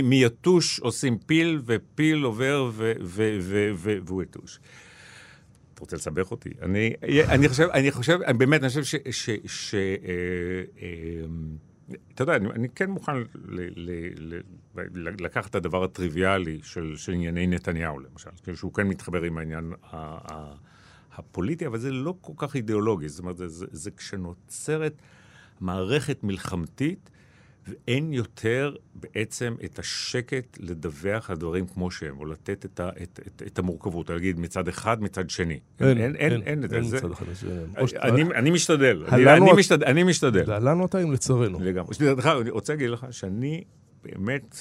מיתוש 0.04 0.80
עושים 0.80 1.18
פיל, 1.18 1.62
ופיל 1.66 2.24
עובר 2.24 2.72
והוא 4.06 4.24
יתוש. 4.24 4.60
רוצה 5.84 5.96
לסבך 5.96 6.32
אותי? 6.32 6.50
אני, 6.62 6.94
אני 7.30 7.50
חושב, 7.50 7.68
אני 7.74 7.92
חושב, 7.92 8.20
אני 8.26 8.38
באמת, 8.38 8.62
אני 8.62 8.70
חושב 8.70 8.84
ש... 8.84 8.96
ש, 9.12 9.30
ש 9.46 9.76
אה, 9.76 9.80
אה, 10.82 11.26
אתה 12.14 12.22
יודע, 12.22 12.36
אני, 12.36 12.50
אני 12.50 12.70
כן 12.70 12.90
מוכן 12.90 13.18
ל, 13.18 13.24
ל, 13.46 13.92
ל, 14.18 14.40
ל, 14.76 15.26
לקחת 15.26 15.50
את 15.50 15.56
הדבר 15.56 15.84
הטריוויאלי 15.84 16.60
של, 16.64 16.94
של 16.96 17.12
ענייני 17.12 17.48
נתניהו, 17.48 18.00
למשל, 18.00 18.30
כאילו 18.44 18.58
שהוא 18.58 18.74
כן 18.74 18.88
מתחבר 18.88 19.22
עם 19.22 19.38
העניין 19.38 19.74
ה, 19.84 19.98
ה, 20.34 20.54
הפוליטי, 21.16 21.68
אבל 21.68 21.80
זה 21.80 21.92
לא 21.92 22.16
כל 22.22 22.34
כך 22.38 22.56
אידיאולוגי. 22.56 23.10
זאת 23.10 23.20
אומרת, 23.20 23.38
זה, 23.38 23.48
זה, 23.48 23.66
זה 23.72 23.92
כשנוצרת 23.92 24.94
מערכת 25.62 26.24
מלחמתית, 26.24 27.10
ואין 27.68 28.14
יותר 28.14 28.76
בעצם 28.96 29.56
את 29.66 29.80
השקט 29.80 30.58
לדווח 30.60 31.30
על 31.30 31.38
דברים 31.38 31.68
כמו 31.68 31.92
שהם, 31.92 32.18
או 32.20 32.26
לתת 32.26 32.66
את, 32.66 32.80
ה, 32.80 32.90
את, 33.04 33.20
את, 33.28 33.42
את 33.48 33.60
המורכבות, 33.60 34.10
להגיד 34.10 34.40
מצד 34.40 34.68
אחד, 34.68 35.02
מצד 35.02 35.30
שני. 35.30 35.60
אין, 35.80 35.98
אין, 35.98 36.16
אין, 36.16 36.42
אין 36.42 36.64
את 36.64 36.70
זה. 36.70 36.76
אין 36.76 36.84
זה- 36.84 36.98
מצד 36.98 37.12
אחד. 37.12 37.26
זה- 37.34 37.66
שאתה- 37.88 38.08
אני, 38.10 38.22
אני 38.24 38.52
משתדל, 38.52 39.06
אני, 39.12 39.34
אני, 39.34 39.52
משתדל, 39.58 39.86
אני 39.86 40.04
משתדל. 40.04 40.44
להלן 40.50 40.80
אותה 40.80 41.04
אם 41.04 41.12
לצרינו. 41.12 41.60
לגמרי. 41.60 41.96
אני 42.42 42.50
רוצה 42.50 42.74
להגיד 42.74 42.90
לך 42.90 43.06
שאני 43.12 43.64
באמת, 44.04 44.58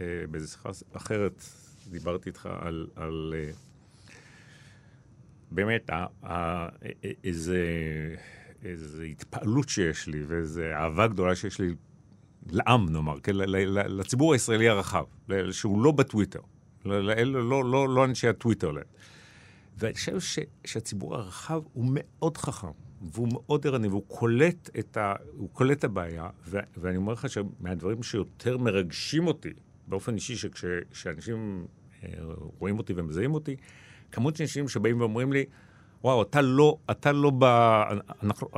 אה, 0.00 0.06
באיזו 0.30 0.48
שיחה 0.48 0.68
אחרת 0.92 1.44
דיברתי 1.90 2.28
איתך 2.30 2.48
על, 2.60 2.86
על 2.96 3.34
אה, 3.36 3.50
באמת 5.50 5.90
ה, 5.90 6.06
ה, 6.26 6.68
איזה, 7.24 7.58
איזה 8.64 9.04
התפעלות 9.04 9.68
שיש 9.68 10.06
לי 10.06 10.22
ואיזו 10.26 10.62
אהבה 10.62 11.06
גדולה 11.06 11.34
שיש 11.34 11.60
לי 11.60 11.74
לעם, 12.50 12.88
נאמר, 12.88 13.20
כן, 13.20 13.36
לציבור 13.88 14.32
הישראלי 14.32 14.68
הרחב, 14.68 15.04
שהוא 15.50 15.82
לא 15.82 15.92
בטוויטר, 15.92 16.40
לא, 16.84 17.00
לא, 17.24 17.64
לא, 17.64 17.88
לא, 17.88 18.04
אנשי 18.04 18.28
הטוויטר. 18.28 18.72
ואני 19.78 19.94
חושב 19.94 20.44
שהציבור 20.64 21.14
הרחב 21.14 21.62
הוא 21.72 21.84
מאוד 21.90 22.36
חכם, 22.36 22.68
והוא 23.02 23.28
מאוד 23.32 23.66
ערני, 23.66 23.88
והוא 23.88 24.04
קולט 24.08 24.70
את, 24.78 24.96
ה, 24.96 25.14
קולט 25.52 25.78
את 25.78 25.84
הבעיה, 25.84 26.28
ו, 26.46 26.58
ואני 26.76 26.96
אומר 26.96 27.12
לך 27.12 27.26
שמהדברים 27.28 28.02
שיותר 28.02 28.58
מרגשים 28.58 29.26
אותי, 29.26 29.52
באופן 29.88 30.14
אישי, 30.14 30.36
שכשאנשים 30.36 31.66
אה, 32.04 32.08
רואים 32.58 32.78
אותי 32.78 32.92
ומזהים 32.96 33.34
אותי, 33.34 33.56
כמות 34.12 34.36
של 34.36 34.44
אנשים 34.44 34.68
שבאים 34.68 35.00
ואומרים 35.00 35.32
לי, 35.32 35.44
וואו, 36.04 36.22
אתה 36.22 36.42
לא, 36.42 36.76
אתה 36.90 37.12
לא 37.12 37.32
ב... 37.38 37.44
אנחנו, 38.22 38.48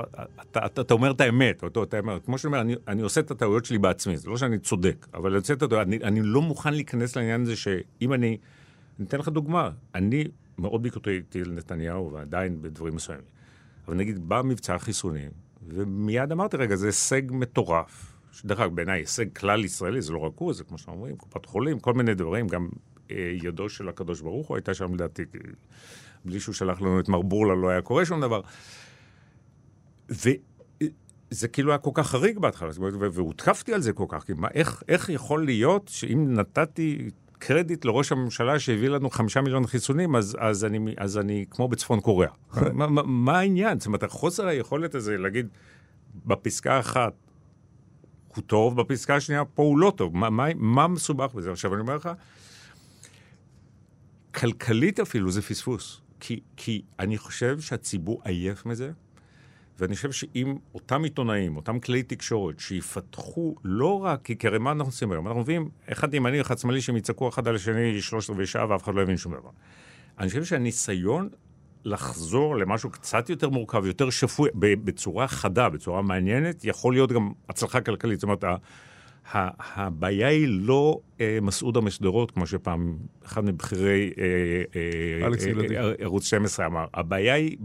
אתה, 0.40 0.66
אתה, 0.66 0.80
אתה 0.80 0.94
אומר 0.94 1.10
את 1.10 1.20
האמת, 1.20 1.62
אותו, 1.62 1.82
אתה 1.82 1.98
אומר, 1.98 2.18
כמו 2.20 2.38
שאני 2.38 2.48
אומר, 2.48 2.60
אני, 2.60 2.74
אני 2.88 3.02
עושה 3.02 3.20
את 3.20 3.30
הטעויות 3.30 3.64
שלי 3.64 3.78
בעצמי, 3.78 4.16
זה 4.16 4.30
לא 4.30 4.36
שאני 4.36 4.58
צודק, 4.58 5.06
אבל 5.14 5.30
אני 5.30 5.38
עושה 5.38 5.54
את 5.54 5.62
הטעויות, 5.62 5.86
אני, 5.86 5.96
אני 5.96 6.20
לא 6.22 6.42
מוכן 6.42 6.74
להיכנס 6.74 7.16
לעניין 7.16 7.42
הזה 7.42 7.56
שאם 7.56 8.12
אני, 8.12 8.36
אני 8.98 9.06
אתן 9.06 9.18
לך 9.18 9.28
דוגמה, 9.28 9.70
אני 9.94 10.24
מאוד 10.58 10.82
ביקורתי 10.82 11.20
לנתניהו, 11.34 12.12
ועדיין 12.12 12.62
בדברים 12.62 12.94
מסוימים. 12.94 13.24
אבל 13.88 13.96
נגיד, 13.96 14.28
בא 14.28 14.42
מבצע 14.44 14.74
החיסונים, 14.74 15.30
ומיד 15.68 16.32
אמרתי, 16.32 16.56
רגע, 16.56 16.76
זה 16.76 16.86
הישג 16.86 17.22
מטורף. 17.30 18.18
דרך 18.44 18.60
אגב, 18.60 18.74
בעיניי 18.74 19.00
הישג 19.00 19.38
כלל 19.38 19.64
ישראלי, 19.64 20.02
זה 20.02 20.12
לא 20.12 20.18
רק 20.18 20.32
הוא, 20.36 20.52
זה 20.52 20.64
כמו 20.64 20.78
שאתם 20.78 20.92
אומרים, 20.92 21.16
קופת 21.16 21.46
חולים, 21.46 21.80
כל 21.80 21.94
מיני 21.94 22.14
דברים, 22.14 22.48
גם 22.48 22.68
ידו 23.42 23.68
של 23.68 23.88
הקדוש 23.88 24.20
ברוך 24.20 24.48
הוא 24.48 24.56
הייתה 24.56 24.74
שם 24.74 24.94
לדעתי, 24.94 25.22
בלי 26.24 26.40
שהוא 26.40 26.54
שלח 26.54 26.80
לנו 26.80 27.00
את 27.00 27.08
מר 27.08 27.22
בורלה 27.22 27.54
לא 27.54 27.68
היה 27.68 27.82
קורה 27.82 28.04
שום 28.04 28.20
דבר. 28.20 28.40
וזה 30.08 31.48
כאילו 31.52 31.70
היה 31.70 31.78
כל 31.78 31.90
כך 31.94 32.06
חריג 32.06 32.38
בהתחלה, 32.38 32.70
והותקפתי 33.12 33.74
על 33.74 33.80
זה 33.80 33.92
כל 33.92 34.06
כך, 34.08 34.24
כי 34.24 34.32
מה, 34.36 34.48
איך, 34.54 34.82
איך 34.88 35.08
יכול 35.08 35.44
להיות 35.44 35.88
שאם 35.88 36.34
נתתי 36.34 37.10
קרדיט 37.38 37.84
לראש 37.84 38.12
הממשלה 38.12 38.58
שהביא 38.58 38.88
לנו 38.88 39.10
חמישה 39.10 39.40
מיליון 39.40 39.66
חיסונים, 39.66 40.16
אז, 40.16 40.36
אז, 40.40 40.64
אני, 40.64 40.94
אז 40.96 41.18
אני 41.18 41.44
כמו 41.50 41.68
בצפון 41.68 42.00
קוריאה. 42.00 42.30
מה, 42.72 42.86
מה, 42.86 43.02
מה 43.02 43.38
העניין? 43.38 43.78
זאת 43.78 43.86
אומרת, 43.86 44.04
חוסר 44.04 44.46
היכולת 44.46 44.94
הזה 44.94 45.18
להגיד 45.18 45.48
בפסקה 46.26 46.80
אחת, 46.80 47.12
הוא 48.34 48.42
טוב, 48.46 48.80
בפסקה 48.80 49.16
השנייה 49.16 49.44
פה 49.44 49.62
הוא 49.62 49.78
לא 49.78 49.92
טוב. 49.96 50.16
מה, 50.16 50.30
מה, 50.30 50.46
מה 50.56 50.88
מסובך 50.88 51.34
בזה? 51.34 51.52
עכשיו, 51.52 51.74
אני 51.74 51.80
אומר 51.80 51.96
לך, 51.96 52.10
כלכלית 54.38 55.00
אפילו 55.00 55.30
זה 55.30 55.42
פספוס. 55.42 56.00
כי, 56.20 56.40
כי 56.56 56.82
אני 56.98 57.18
חושב 57.18 57.60
שהציבור 57.60 58.20
עייף 58.24 58.66
מזה, 58.66 58.90
ואני 59.78 59.94
חושב 59.94 60.12
שאם 60.12 60.56
אותם 60.74 61.04
עיתונאים, 61.04 61.56
אותם 61.56 61.80
כלי 61.80 62.02
תקשורת, 62.02 62.60
שיפתחו 62.60 63.54
לא 63.64 64.04
רק, 64.04 64.28
כי 64.38 64.46
הרי 64.46 64.58
מה 64.58 64.72
אנחנו 64.72 64.88
עושים 64.88 65.12
היום? 65.12 65.26
אנחנו 65.26 65.40
מביאים 65.40 65.70
אחד 65.92 66.14
ימני, 66.14 66.40
אחד 66.40 66.58
שמאלי, 66.58 66.80
שהם 66.80 66.96
יצעקו 66.96 67.28
אחד 67.28 67.48
על 67.48 67.54
השני 67.54 68.00
שלושת 68.00 68.30
רבעי 68.30 68.46
שעה 68.46 68.70
ואף 68.70 68.84
אחד 68.84 68.94
לא 68.94 69.00
יבין 69.00 69.16
שום 69.16 69.32
דבר. 69.32 69.50
אני 70.18 70.28
חושב 70.28 70.44
שהניסיון 70.44 71.28
לחזור 71.84 72.56
למשהו 72.56 72.90
קצת 72.90 73.30
יותר 73.30 73.48
מורכב, 73.48 73.86
יותר 73.86 74.10
שפוי, 74.10 74.48
בצורה 74.54 75.28
חדה, 75.28 75.68
בצורה 75.68 76.02
מעניינת, 76.02 76.64
יכול 76.64 76.92
להיות 76.92 77.12
גם 77.12 77.32
הצלחה 77.48 77.80
כלכלית. 77.80 78.20
זאת 78.20 78.24
אומרת, 78.24 78.44
הבעיה 79.32 80.28
היא 80.28 80.48
לא 80.48 81.00
אה, 81.20 81.38
מסעודה 81.42 81.80
משדרות, 81.80 82.30
כמו 82.30 82.46
שפעם 82.46 82.96
אחד 83.24 83.44
מבכירי 83.44 84.12
אה, 84.18 84.24
אה, 84.76 85.92
ערוץ 85.98 86.24
12 86.24 86.66
אמר. 86.66 86.86
הבעיה 86.94 87.34
היא 87.34 87.56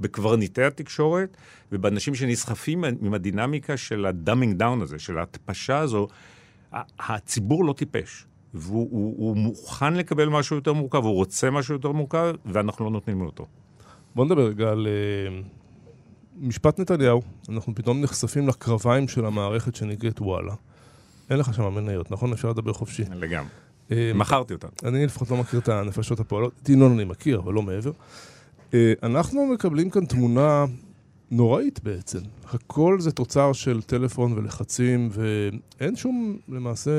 בקברניטי 0.00 0.62
התקשורת 0.62 1.36
ובאנשים 1.72 2.14
שנסחפים 2.14 2.84
עם 2.84 3.14
הדינמיקה 3.14 3.76
של 3.76 4.06
ה 4.06 4.12
dumbing 4.12 4.56
down 4.56 4.82
הזה, 4.82 4.98
של 4.98 5.18
ההטפשה 5.18 5.78
הזו. 5.78 6.08
הציבור 6.98 7.64
לא 7.64 7.72
טיפש. 7.72 8.26
והוא 8.54 8.88
הוא, 8.90 9.14
הוא 9.16 9.36
מוכן 9.36 9.94
לקבל 9.94 10.28
משהו 10.28 10.56
יותר 10.56 10.72
מורכב, 10.72 11.04
הוא 11.04 11.14
רוצה 11.14 11.50
משהו 11.50 11.74
יותר 11.74 11.92
מורכב, 11.92 12.34
ואנחנו 12.46 12.84
לא 12.84 12.90
נותנים 12.90 13.20
לו 13.20 13.26
אותו. 13.26 13.46
בוא 14.14 14.24
נדבר 14.24 14.46
רגע 14.46 14.70
על 14.70 14.86
משפט 16.40 16.80
נתניהו. 16.80 17.22
אנחנו 17.48 17.74
פתאום 17.74 18.00
נחשפים 18.00 18.48
לקרביים 18.48 19.08
של 19.08 19.24
המערכת 19.24 19.74
שנקראת 19.74 20.20
וואלה. 20.20 20.54
אין 21.32 21.40
לך 21.40 21.54
שם 21.54 21.74
מניות, 21.74 22.10
נכון? 22.10 22.32
אפשר 22.32 22.50
לדבר 22.50 22.72
חופשי. 22.72 23.02
לגמרי. 23.14 23.48
אה, 23.92 24.12
מכרתי 24.14 24.54
אותה. 24.54 24.68
אני 24.84 25.06
לפחות 25.06 25.30
לא 25.30 25.36
מכיר 25.36 25.60
את 25.60 25.68
הנפשות 25.68 26.20
הפועלות. 26.20 26.52
את 26.62 26.68
ינון 26.68 26.92
אני 26.92 27.04
מכיר, 27.04 27.38
אבל 27.38 27.52
לא 27.52 27.62
מעבר. 27.62 27.92
אה, 28.74 28.92
אנחנו 29.02 29.46
מקבלים 29.46 29.90
כאן 29.90 30.04
תמונה 30.04 30.64
נוראית 31.30 31.80
בעצם. 31.82 32.18
הכל 32.52 33.00
זה 33.00 33.12
תוצר 33.12 33.52
של 33.52 33.82
טלפון 33.82 34.32
ולחצים, 34.32 35.08
ואין 35.12 35.96
שום, 35.96 36.36
למעשה, 36.48 36.90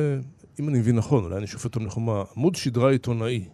אם 0.59 0.69
אני 0.69 0.79
מבין 0.79 0.95
נכון, 0.95 1.23
אולי 1.23 1.37
אני 1.37 1.47
שופט 1.47 1.65
אותם 1.65 1.85
לחומה, 1.85 2.23
עמוד 2.37 2.55
שדרה 2.55 2.91
עיתונאי 2.91 3.45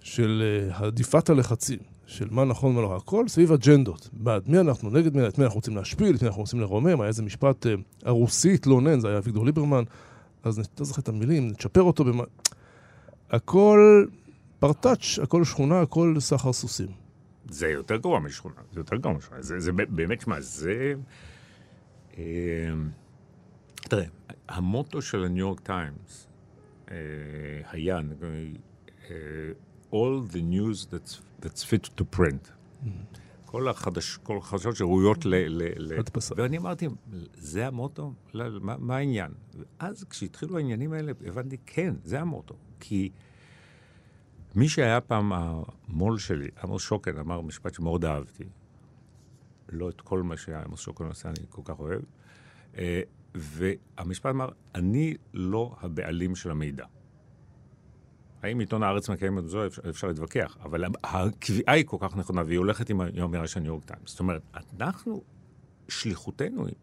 של 0.00 0.42
אה, 0.44 0.86
הדיפת 0.86 1.30
הלחצים, 1.30 1.78
של 2.06 2.28
מה 2.30 2.44
נכון 2.44 2.70
ומה 2.70 2.82
לא, 2.82 2.96
הכל 2.96 3.28
סביב 3.28 3.52
אג'נדות. 3.52 4.08
בעד 4.12 4.42
מי 4.46 4.58
אנחנו, 4.58 4.90
נגד 4.90 5.16
מי, 5.16 5.28
את 5.28 5.38
מי 5.38 5.44
אנחנו 5.44 5.56
רוצים 5.56 5.76
להשפיל, 5.76 6.14
את 6.14 6.22
מי 6.22 6.28
אנחנו 6.28 6.40
רוצים 6.40 6.60
לרומם, 6.60 7.00
היה 7.00 7.08
איזה 7.08 7.22
משפט 7.22 7.66
הרוסי 8.02 8.54
התלונן, 8.54 9.00
זה 9.00 9.08
היה 9.08 9.18
אביגדור 9.18 9.46
ליברמן. 9.46 9.84
אז 10.42 10.58
לא 10.58 10.84
זוכר 10.84 11.02
את 11.02 11.08
המילים, 11.08 11.48
נצ'פר 11.48 11.82
אותו 11.82 12.04
במה... 12.04 12.24
הכל 13.30 14.06
פרטאץ', 14.58 15.18
הכל 15.22 15.44
שכונה, 15.44 15.80
הכל 15.80 16.16
סחר 16.18 16.52
סוסים. 16.52 16.88
זה 17.48 17.68
יותר 17.68 17.96
גרוע 17.96 18.20
משכונה, 18.20 18.54
זה 18.72 18.80
יותר 18.80 18.96
גרוע 18.96 19.16
משכונה. 19.16 19.42
זה, 19.42 19.60
זה 19.60 19.72
באמת, 19.72 20.20
שמע, 20.20 20.40
זה... 20.40 20.94
אה, 22.18 22.24
תראה, 23.78 24.04
המוטו 24.48 25.02
של 25.02 25.24
הניו 25.24 25.38
יורק 25.38 25.60
טיימס 25.60 26.26
אה, 26.90 26.96
היה 27.70 28.00
אה, 29.10 29.14
All 29.92 30.20
the 30.32 30.42
news 30.42 30.86
that's, 30.90 31.20
that's 31.40 31.64
fit 31.64 31.88
to 31.96 32.04
print. 32.04 32.44
Mm-hmm. 32.44 33.27
כל, 33.50 33.68
החדש, 33.68 34.16
כל 34.16 34.38
החדשות 34.38 34.76
שראויות 34.76 35.24
ל... 35.26 35.34
ל, 35.34 35.62
ל 35.76 36.00
ואני 36.36 36.58
אמרתי, 36.58 36.88
זה 37.34 37.66
המוטו? 37.66 38.12
לא, 38.34 38.60
מה, 38.60 38.76
מה 38.78 38.96
העניין? 38.96 39.30
ואז 39.54 40.04
כשהתחילו 40.04 40.56
העניינים 40.56 40.92
האלה, 40.92 41.12
הבנתי, 41.26 41.56
כן, 41.66 41.94
זה 42.04 42.20
המוטו. 42.20 42.54
כי 42.80 43.10
מי 44.54 44.68
שהיה 44.68 45.00
פעם 45.00 45.32
המו"ל 45.32 46.18
שלי, 46.18 46.48
עמוס 46.62 46.82
שוקן, 46.82 47.18
אמר 47.18 47.40
משפט 47.40 47.74
שמאוד 47.74 48.04
אהבתי. 48.04 48.44
לא 49.68 49.88
את 49.88 50.00
כל 50.00 50.22
מה 50.22 50.36
שעמוס 50.36 50.80
שוקן 50.80 51.04
עושה, 51.04 51.28
אני 51.28 51.46
כל 51.48 51.62
כך 51.64 51.78
אוהב. 51.78 52.00
אה, 52.78 53.00
והמשפט 53.34 54.30
אמר, 54.30 54.48
אני 54.74 55.14
לא 55.34 55.76
הבעלים 55.80 56.36
של 56.36 56.50
המידע. 56.50 56.84
האם 58.42 58.58
עיתון 58.58 58.82
הארץ 58.82 59.10
מקיים 59.10 59.38
את 59.38 59.48
זה, 59.48 59.58
אפשר, 59.88 60.08
להתווכח, 60.08 60.56
אבל 60.62 60.84
הקביעה 61.04 61.74
היא 61.74 61.84
כל 61.86 61.96
כך 62.00 62.16
נכונה, 62.16 62.42
והיא 62.46 62.58
הולכת 62.58 62.90
עם 62.90 63.00
האמירה 63.00 63.46
של 63.46 63.60
ניו 63.60 63.68
יורק 63.72 63.84
טיימס. 63.84 64.10
זאת 64.10 64.20
אומרת, 64.20 64.42
אנחנו, 64.80 65.22
שליחותנו 65.88 66.66
היא 66.66 66.74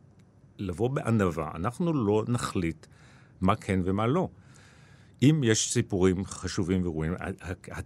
לבוא 0.57 0.89
בענווה, 0.89 1.51
אנחנו 1.55 1.93
לא 1.93 2.23
נחליט 2.27 2.85
מה 3.41 3.55
כן 3.55 3.79
ומה 3.83 4.07
לא. 4.07 4.29
אם 5.23 5.41
יש 5.43 5.73
סיפורים 5.73 6.25
חשובים 6.25 6.87
וראויים, 6.87 7.13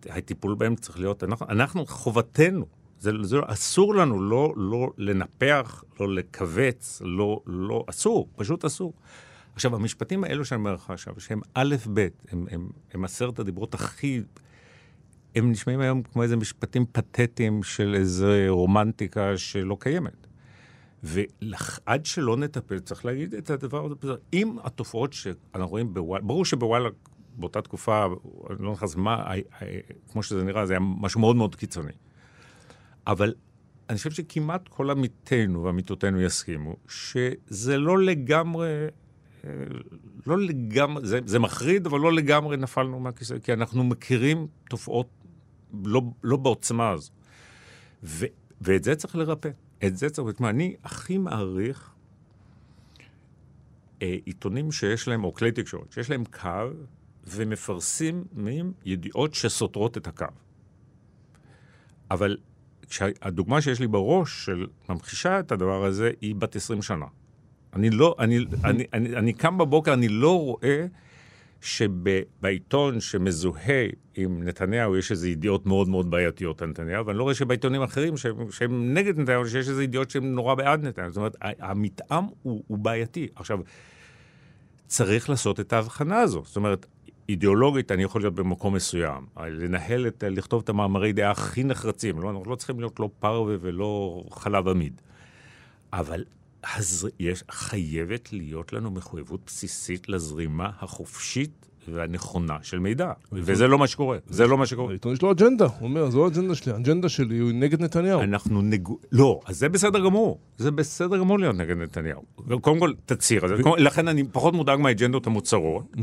הטיפול 0.09 0.55
בהם 0.55 0.75
צריך 0.75 0.99
להיות, 0.99 1.23
אנחנו, 1.23 1.45
אנחנו 1.49 1.85
חובתנו, 1.85 2.65
זה, 2.99 3.11
זה 3.21 3.37
אסור 3.47 3.95
לנו 3.95 4.21
לא, 4.21 4.53
לא 4.57 4.89
לנפח, 4.97 5.83
לא 5.99 6.13
לכווץ, 6.13 7.01
לא, 7.05 7.41
לא, 7.45 7.85
אסור, 7.89 8.29
פשוט 8.35 8.65
אסור. 8.65 8.93
עכשיו, 9.59 9.75
המשפטים 9.75 10.23
האלו 10.23 10.45
שאני 10.45 10.59
אומר 10.59 10.73
לך 10.73 10.89
עכשיו, 10.89 11.19
שהם 11.19 11.41
א', 11.53 11.75
ב', 11.93 12.07
הם, 12.31 12.45
הם, 12.51 12.69
הם 12.93 13.03
עשרת 13.03 13.39
הדיברות 13.39 13.73
הכי... 13.73 14.21
הם 15.35 15.51
נשמעים 15.51 15.79
היום 15.79 16.03
כמו 16.03 16.23
איזה 16.23 16.35
משפטים 16.35 16.85
פתטיים 16.91 17.63
של 17.63 17.95
איזה 17.95 18.45
רומנטיקה 18.49 19.37
שלא 19.37 19.77
קיימת. 19.79 20.27
ועד 21.03 22.05
שלא 22.05 22.37
נטפל, 22.37 22.79
צריך 22.79 23.05
להגיד 23.05 23.33
את 23.35 23.49
הדבר 23.49 23.85
הזה. 23.85 24.13
אם 24.33 24.55
התופעות 24.63 25.13
שאנחנו 25.13 25.67
רואים 25.67 25.93
בוואלה, 25.93 26.23
ברור 26.23 26.45
שבוואלה, 26.45 26.89
באותה 27.37 27.61
תקופה, 27.61 28.05
אני 28.49 28.57
לא 28.59 28.71
נכנס 28.71 28.95
מה, 28.95 29.25
כמו 30.11 30.23
שזה 30.23 30.43
נראה, 30.43 30.65
זה 30.65 30.73
היה 30.73 30.79
משהו 30.79 31.19
מאוד 31.19 31.35
מאוד 31.35 31.55
קיצוני. 31.55 31.93
אבל 33.07 33.33
אני 33.89 33.97
חושב 33.97 34.11
שכמעט 34.11 34.67
כל 34.67 34.89
עמיתינו 34.89 35.63
ועמיתותינו 35.63 36.21
יסכימו 36.21 36.75
שזה 36.87 37.77
לא 37.77 37.99
לגמרי 37.99 38.87
לא 40.27 40.37
לגמרי, 40.37 41.07
זה, 41.07 41.19
זה 41.25 41.39
מחריד, 41.39 41.85
אבל 41.85 41.99
לא 41.99 42.13
לגמרי 42.13 42.57
נפלנו 42.57 42.99
מהכיסא, 42.99 43.39
כי 43.39 43.53
אנחנו 43.53 43.83
מכירים 43.83 44.47
תופעות 44.69 45.09
לא, 45.85 46.01
לא 46.23 46.37
בעוצמה 46.37 46.89
הזו. 46.89 47.11
ו, 48.03 48.25
ואת 48.61 48.83
זה 48.83 48.95
צריך 48.95 49.15
לרפא. 49.15 49.49
את 49.85 49.97
זה 49.97 50.09
צריך, 50.09 50.27
לרפא. 50.27 50.43
אני 50.43 50.75
הכי 50.83 51.17
מעריך 51.17 51.91
אה, 54.01 54.15
עיתונים 54.25 54.71
שיש 54.71 55.07
להם, 55.07 55.23
או 55.23 55.33
כלי 55.33 55.51
תקשורת, 55.51 55.91
שיש 55.91 56.09
להם 56.09 56.23
קו 56.25 56.69
ומפרסמים 57.27 58.73
ידיעות 58.85 59.33
שסותרות 59.33 59.97
את 59.97 60.07
הקו. 60.07 60.25
אבל 62.11 62.37
הדוגמה 63.21 63.61
שיש 63.61 63.79
לי 63.79 63.87
בראש 63.87 64.45
של 64.45 64.67
ממחישה 64.89 65.39
את 65.39 65.51
הדבר 65.51 65.85
הזה, 65.85 66.11
היא 66.21 66.35
בת 66.35 66.55
20 66.55 66.81
שנה. 66.81 67.05
אני 67.73 67.89
לא, 67.89 68.15
אני, 68.19 68.45
אני, 68.63 68.85
אני, 68.93 69.15
אני 69.15 69.33
קם 69.33 69.57
בבוקר, 69.57 69.93
אני 69.93 70.07
לא 70.07 70.39
רואה 70.39 70.85
שבעיתון 71.61 72.99
שמזוהה 72.99 73.85
עם 74.15 74.43
נתניהו 74.43 74.97
יש 74.97 75.11
איזה 75.11 75.29
ידיעות 75.29 75.65
מאוד 75.65 75.89
מאוד 75.89 76.11
בעייתיות 76.11 76.61
על 76.61 76.69
נתניהו, 76.69 77.05
ואני 77.05 77.17
לא 77.17 77.23
רואה 77.23 77.35
שבעיתונים 77.35 77.81
אחרים 77.81 78.17
שהם, 78.17 78.51
שהם 78.51 78.93
נגד 78.93 79.19
נתניהו, 79.19 79.45
שיש 79.45 79.69
איזה 79.69 79.83
ידיעות 79.83 80.09
שהן 80.09 80.35
נורא 80.35 80.55
בעד 80.55 80.83
נתניהו. 80.83 81.11
זאת 81.11 81.17
אומרת, 81.17 81.35
המתאם 81.41 82.23
הוא, 82.43 82.63
הוא 82.67 82.77
בעייתי. 82.77 83.27
עכשיו, 83.35 83.59
צריך 84.87 85.29
לעשות 85.29 85.59
את 85.59 85.73
ההבחנה 85.73 86.19
הזו. 86.19 86.43
זאת 86.45 86.55
אומרת, 86.55 86.85
אידיאולוגית 87.29 87.91
אני 87.91 88.03
יכול 88.03 88.21
להיות 88.21 88.35
במקום 88.35 88.75
מסוים, 88.75 89.25
לנהל 89.37 90.07
את, 90.07 90.23
לכתוב 90.27 90.61
את 90.63 90.69
המאמרי 90.69 91.13
דעה 91.13 91.31
הכי 91.31 91.63
נחרצים, 91.63 92.21
לא, 92.21 92.29
אנחנו 92.29 92.45
לא 92.45 92.55
צריכים 92.55 92.79
להיות 92.79 92.99
לא 92.99 93.09
פרווה 93.19 93.55
ולא 93.61 94.23
חלב 94.31 94.67
עמיד. 94.67 95.01
אבל 95.93 96.23
אז 96.63 97.07
יש, 97.19 97.43
חייבת 97.51 98.33
להיות 98.33 98.73
לנו 98.73 98.91
מחויבות 98.91 99.41
בסיסית 99.45 100.09
לזרימה 100.09 100.69
החופשית 100.79 101.65
והנכונה 101.87 102.57
של 102.61 102.79
מידע. 102.79 103.11
וזה 103.31 103.67
לא 103.67 103.77
מה 103.77 103.87
שקורה, 103.87 104.17
זה 104.27 104.47
לא 104.47 104.57
מה 104.57 104.65
שקורה. 104.65 104.89
העיתון 104.89 105.13
יש 105.13 105.21
לו 105.21 105.31
אג'נדה, 105.31 105.65
הוא 105.65 105.73
אומר, 105.81 106.09
זו 106.09 106.25
האג'נדה 106.25 106.55
שלי, 106.55 106.73
האג'נדה 106.73 107.09
שלי 107.09 107.35
היא 107.35 107.53
נגד 107.53 107.81
נתניהו. 107.81 108.21
אנחנו 108.21 108.61
נגו... 108.61 108.99
לא, 109.11 109.39
אז 109.45 109.59
זה 109.59 109.69
בסדר 109.69 109.99
גמור. 109.99 110.39
זה 110.57 110.71
בסדר 110.71 111.17
גמור 111.17 111.39
להיות 111.39 111.55
נגד 111.55 111.77
נתניהו. 111.77 112.21
קודם 112.61 112.79
כל, 112.79 112.93
תצהיר. 113.05 113.45
לכן 113.77 114.07
אני 114.07 114.23
פחות 114.31 114.53
מודאג 114.53 114.79
מהאג'נדות 114.79 115.27
המוצהרות. 115.27 115.83
Mm. 115.95 115.99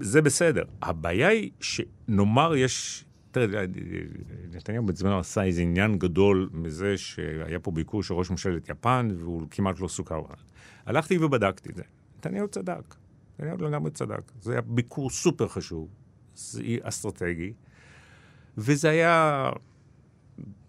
זה 0.00 0.20
בסדר. 0.22 0.64
הבעיה 0.82 1.28
היא 1.28 1.50
שנאמר 1.60 2.56
יש... 2.56 3.05
תראה, 3.36 3.64
נתניהו 4.54 4.86
בזמנו 4.86 5.18
עשה 5.18 5.42
איזה 5.42 5.62
עניין 5.62 5.98
גדול 5.98 6.48
מזה 6.52 6.98
שהיה 6.98 7.58
פה 7.58 7.70
ביקור 7.70 8.02
של 8.02 8.14
ראש 8.14 8.30
ממשלת 8.30 8.68
יפן 8.68 9.08
והוא 9.18 9.42
כמעט 9.50 9.80
לא 9.80 9.88
סוכר. 9.88 10.22
הלכתי 10.86 11.18
ובדקתי 11.18 11.68
את 11.70 11.76
זה. 11.76 11.82
נתניהו 12.18 12.48
צדק. 12.48 12.94
נתניהו 13.34 13.56
לגמרי 13.58 13.90
צדק. 13.90 14.32
זה 14.40 14.52
היה 14.52 14.60
ביקור 14.60 15.10
סופר 15.10 15.48
חשוב, 15.48 15.88
אסטרטגי, 16.82 17.52
וזה 18.58 18.90
היה... 18.90 19.50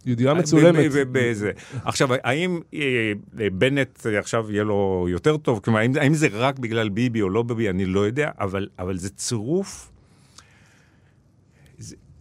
ידיעה 0.05 0.33
מצולמת. 0.33 1.07
באיזה. 1.11 1.51
עכשיו, 1.85 2.09
האם 2.23 2.59
אה, 2.73 3.11
בנט 3.53 4.05
עכשיו 4.05 4.51
יהיה 4.51 4.63
לו 4.63 5.07
יותר 5.09 5.37
טוב? 5.37 5.59
כלומר, 5.63 5.79
האם, 5.79 6.13
זה 6.13 6.27
רק 6.31 6.59
בגלל 6.59 6.89
ביבי 6.89 7.21
או 7.21 7.29
לא 7.29 7.43
ביבי? 7.43 7.69
אני 7.69 7.85
לא 7.85 7.99
יודע, 7.99 8.31
אבל, 8.39 8.67
אבל 8.79 8.97
זה 8.97 9.09
צירוף 9.09 9.91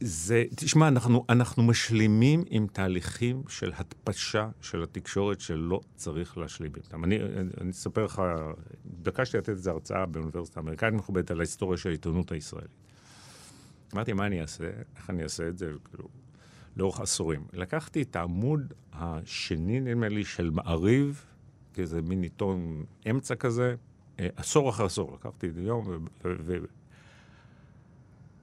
זה, 0.01 0.45
תשמע, 0.57 0.89
אנחנו, 0.89 1.25
אנחנו 1.29 1.63
משלימים 1.63 2.45
עם 2.51 2.67
תהליכים 2.73 3.43
של 3.49 3.73
התפשה 3.77 4.49
של 4.61 4.83
התקשורת 4.83 5.41
שלא 5.41 5.81
צריך 5.95 6.39
להשלים 6.39 6.73
איתם. 6.77 7.05
אני, 7.05 7.19
אני 7.61 7.71
אספר 7.71 8.05
לך, 8.05 8.23
התבקשתי 8.87 9.39
לתת 9.39 9.49
איזו 9.49 9.71
הרצאה 9.71 10.07
באוניברסיטה 10.07 10.61
האמריקאית 10.61 10.95
מכובדת 10.95 11.31
על 11.31 11.41
ההיסטוריה 11.41 11.79
של 11.79 11.89
העיתונות 11.89 12.33
הישראלית. 12.33 12.71
אמרתי, 13.95 14.13
מה 14.13 14.27
אני 14.27 14.41
אעשה? 14.41 14.65
איך 14.97 15.11
אני 15.11 15.23
אעשה 15.23 15.49
את 15.49 15.59
זה? 15.59 15.71
כאילו, 15.91 16.09
לאורך 16.77 17.01
עשורים. 17.01 17.47
לקחתי 17.53 18.03
את 18.03 18.17
העמוד 18.17 18.73
השני, 18.93 19.81
נדמה 19.81 20.09
לי, 20.09 20.25
של 20.25 20.51
מעריב, 20.51 21.25
כאיזה 21.75 22.03
מין 22.03 22.23
עיתון 22.23 22.85
אמצע 23.11 23.35
כזה, 23.35 23.75
אה, 24.21 24.29
עשור 24.37 24.71
אחר 24.71 24.85
עשור. 24.85 25.15
לקחתי 25.15 25.49
את 25.49 25.55
זה 25.55 25.63
יום. 25.63 25.87
ו, 25.89 25.97
ו 26.25 26.57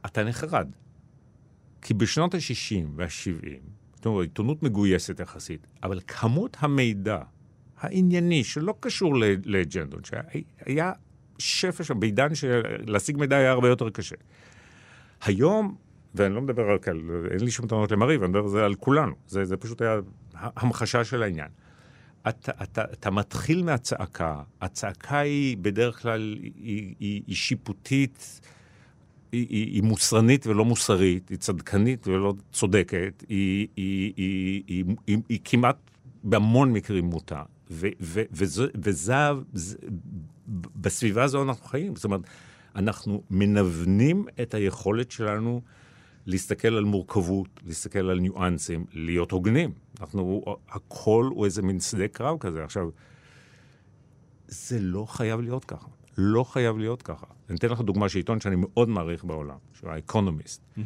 אתה 0.05 0.23
נחרד. 0.23 0.67
כי 1.83 1.93
בשנות 1.93 2.33
ה-60 2.33 2.85
וה-70, 2.95 3.59
זאת 3.95 4.05
אומרת, 4.05 4.23
עיתונות 4.23 4.63
מגויסת 4.63 5.19
יחסית, 5.19 5.67
אבל 5.83 5.99
כמות 6.07 6.57
המידע 6.59 7.19
הענייני, 7.79 8.43
שלא 8.43 8.73
קשור 8.79 9.13
לאג'נדות, 9.45 10.05
שהיה 10.05 10.91
שפע 11.39 11.83
שם, 11.83 11.99
בעידן 11.99 12.35
שלהשיג 12.35 13.17
מידע 13.17 13.37
היה 13.37 13.51
הרבה 13.51 13.67
יותר 13.67 13.89
קשה. 13.89 14.15
היום, 15.25 15.75
ואני 16.15 16.35
לא 16.35 16.41
מדבר 16.41 16.63
על, 16.63 16.79
אין 17.31 17.39
לי 17.39 17.51
שום 17.51 17.67
טענות 17.67 17.91
למריב, 17.91 18.23
אני 18.23 18.29
מדבר 18.29 18.43
על 18.43 18.49
זה 18.49 18.65
על 18.65 18.75
כולנו, 18.75 19.15
זה, 19.27 19.45
זה 19.45 19.57
פשוט 19.57 19.81
היה 19.81 19.99
המחשה 20.33 21.03
של 21.03 21.23
העניין. 21.23 21.49
אתה, 22.29 22.51
אתה, 22.63 22.83
אתה 22.93 23.11
מתחיל 23.11 23.63
מהצעקה, 23.63 24.41
הצעקה 24.61 25.19
היא 25.19 25.57
בדרך 25.61 26.01
כלל, 26.01 26.37
היא, 26.41 26.95
היא, 26.99 27.23
היא 27.27 27.35
שיפוטית, 27.35 28.41
היא, 29.33 29.47
היא, 29.49 29.73
היא 29.73 29.83
מוסרנית 29.83 30.47
ולא 30.47 30.65
מוסרית, 30.65 31.29
היא 31.29 31.37
צדקנית 31.37 32.07
ולא 32.07 32.33
צודקת, 32.51 33.23
היא, 33.29 33.67
היא, 33.75 34.13
היא, 34.17 34.63
היא, 34.67 34.85
היא, 35.07 35.17
היא 35.29 35.39
כמעט 35.43 35.77
בהמון 36.23 36.73
מקרים 36.73 37.05
מוטה. 37.05 37.43
וזה, 37.69 38.23
וזה, 38.73 39.31
זה, 39.53 39.77
בסביבה 40.75 41.23
הזו 41.23 41.43
אנחנו 41.43 41.65
חיים. 41.65 41.95
זאת 41.95 42.05
אומרת, 42.05 42.21
אנחנו 42.75 43.23
מנוונים 43.29 44.25
את 44.41 44.53
היכולת 44.53 45.11
שלנו 45.11 45.61
להסתכל 46.25 46.67
על 46.67 46.83
מורכבות, 46.83 47.47
להסתכל 47.65 48.09
על 48.09 48.19
ניואנסים, 48.19 48.85
להיות 48.93 49.31
הוגנים. 49.31 49.71
אנחנו, 50.01 50.43
הכל 50.69 51.29
הוא 51.33 51.45
איזה 51.45 51.61
מין 51.61 51.79
שדה 51.79 52.07
קרב 52.07 52.37
כזה. 52.39 52.63
עכשיו, 52.63 52.89
זה 54.47 54.79
לא 54.79 55.05
חייב 55.05 55.41
להיות 55.41 55.65
ככה. 55.65 55.87
לא 56.17 56.43
חייב 56.43 56.77
להיות 56.77 57.01
ככה. 57.01 57.25
אני 57.49 57.57
אתן 57.57 57.69
לך 57.69 57.81
דוגמה 57.81 58.09
של 58.09 58.17
עיתון 58.17 58.39
שאני 58.39 58.55
מאוד 58.59 58.89
מעריך 58.89 59.23
בעולם, 59.23 59.57
שהוא 59.73 59.89
האקונומיסט. 59.89 60.61
Mm-hmm. 60.77 60.81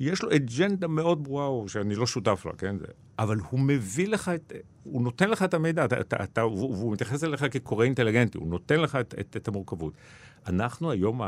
יש 0.00 0.22
לו 0.22 0.28
אג'נדה 0.36 0.88
מאוד 0.88 1.24
ברורה, 1.24 1.68
שאני 1.68 1.94
לא 1.94 2.06
שותף 2.06 2.46
לה, 2.46 2.52
כן? 2.52 2.76
אבל 3.18 3.38
הוא 3.50 3.60
מביא 3.60 4.08
לך 4.08 4.28
את, 4.28 4.52
הוא 4.82 5.02
נותן 5.02 5.30
לך 5.30 5.42
את 5.42 5.54
המידע, 5.54 5.84
אתה, 5.84 6.00
אתה, 6.00 6.24
אתה, 6.24 6.46
והוא 6.46 6.92
מתייחס 6.92 7.24
אליך 7.24 7.44
כקורא 7.50 7.84
אינטליגנטי, 7.84 8.38
הוא 8.38 8.48
נותן 8.48 8.80
לך 8.80 8.96
את, 8.96 9.14
את, 9.20 9.36
את 9.36 9.48
המורכבות. 9.48 9.92
אנחנו 10.46 10.90
היום, 10.90 11.20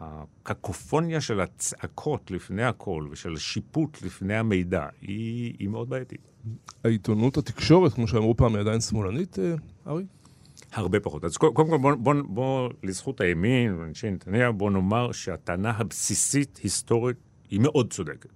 הקקופוניה 0.00 1.20
של 1.20 1.40
הצעקות 1.40 2.30
לפני 2.30 2.64
הכל, 2.64 3.08
ושל 3.10 3.32
השיפוט 3.32 4.02
לפני 4.02 4.36
המידע, 4.36 4.86
היא, 5.00 5.54
היא 5.58 5.68
מאוד 5.68 5.88
בעייתית. 5.88 6.32
העיתונות, 6.84 7.36
התקשורת, 7.36 7.92
כמו 7.92 8.08
שאמרו 8.08 8.36
פעם, 8.36 8.54
היא 8.54 8.60
עדיין 8.60 8.80
שמאלנית, 8.80 9.38
אה, 9.38 9.54
ארי? 9.86 10.04
הרבה 10.72 11.00
פחות. 11.00 11.24
אז 11.24 11.36
קודם 11.36 11.54
כל, 11.70 11.78
בוא, 11.78 11.94
בוא, 11.94 12.14
בוא 12.26 12.70
לזכות 12.82 13.20
הימין 13.20 13.74
ואנשי 13.74 14.10
נתניהו, 14.10 14.52
בוא 14.52 14.70
נאמר 14.70 15.12
שהטענה 15.12 15.70
הבסיסית, 15.70 16.60
היסטורית, 16.62 17.16
היא 17.50 17.60
מאוד 17.60 17.92
צודקת. 17.92 18.30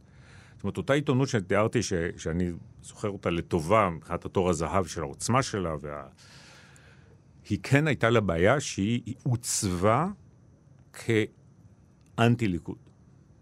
זאת 0.55 0.65
אומרת, 0.65 0.77
אותה 0.77 0.93
עיתונות 0.93 1.29
שתיארתי, 1.29 1.83
ש, 1.83 1.93
שאני 2.17 2.53
זוכר 2.83 3.09
אותה 3.09 3.31
לטובה, 3.31 3.91
מבחינת 3.91 4.25
התור 4.25 4.51
הזהב 4.51 4.87
של 4.87 5.01
העוצמה 5.01 5.43
שלה, 5.43 5.75
וה... 5.81 6.03
היא 7.49 7.59
כן 7.63 7.87
הייתה 7.87 8.11
לה 8.11 8.21
בעיה 8.21 8.61
שהיא 8.61 9.15
עוצבה 9.23 10.07
כאנטי 10.93 12.49
ליכוד. 12.49 12.77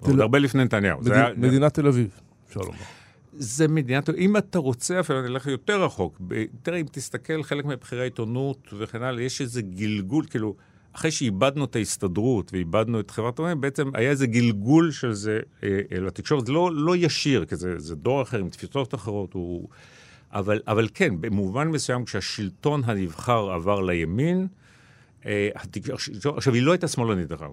תל... 0.01 0.11
עוד 0.11 0.21
הרבה 0.21 0.39
לפני 0.39 0.65
נתניהו. 0.65 1.01
מד... 1.01 1.13
היה... 1.13 1.35
מדינת 1.37 1.75
תל 1.75 1.87
אביב, 1.87 2.21
אפשר 2.49 2.61
לומר. 2.61 3.00
זה 3.33 3.69
מדינת... 3.69 4.11
אם 4.11 4.37
אתה 4.37 4.59
רוצה, 4.59 5.01
אפילו 5.01 5.21
אני 5.21 5.29
אלך 5.29 5.47
יותר 5.47 5.85
רחוק. 5.85 6.21
תראה, 6.63 6.79
אם 6.79 6.87
תסתכל, 6.93 7.43
חלק 7.43 7.65
מבכירי 7.65 8.01
העיתונות 8.01 8.69
וכן 8.79 9.03
הלאה, 9.03 9.23
יש 9.23 9.41
איזה 9.41 9.63
גלגול, 9.63 10.25
כאילו, 10.31 10.55
אחרי 10.93 11.11
שאיבדנו 11.11 11.65
את 11.65 11.77
ההסתדרות 11.77 12.53
ואיבדנו 12.53 13.01
את 13.01 13.11
חברת 13.11 13.39
המים, 13.39 13.61
בעצם 13.61 13.91
היה 13.95 14.11
איזה 14.11 14.27
גלגול 14.27 14.91
של 14.91 15.13
זה 15.13 15.41
אה, 15.63 15.81
לתקשורת. 15.91 16.47
זה 16.47 16.53
לא, 16.53 16.71
לא 16.75 16.97
ישיר, 16.97 17.45
כי 17.45 17.57
זה, 17.57 17.79
זה 17.79 17.97
דור 17.97 18.23
אחר 18.23 18.39
עם 18.39 18.49
תפיסות 18.49 18.95
אחרות. 18.95 19.33
הוא... 19.33 19.69
אבל, 20.33 20.61
אבל 20.67 20.89
כן, 20.95 21.21
במובן 21.21 21.69
מסוים, 21.69 22.05
כשהשלטון 22.05 22.83
הנבחר 22.85 23.51
עבר 23.51 23.81
לימין, 23.81 24.47
אה, 25.27 25.49
עכשיו, 26.37 26.55
היא 26.55 26.63
לא 26.63 26.73
הייתה 26.73 26.89
שמאלנית, 26.89 27.29
דרך 27.29 27.43
אגב. 27.43 27.53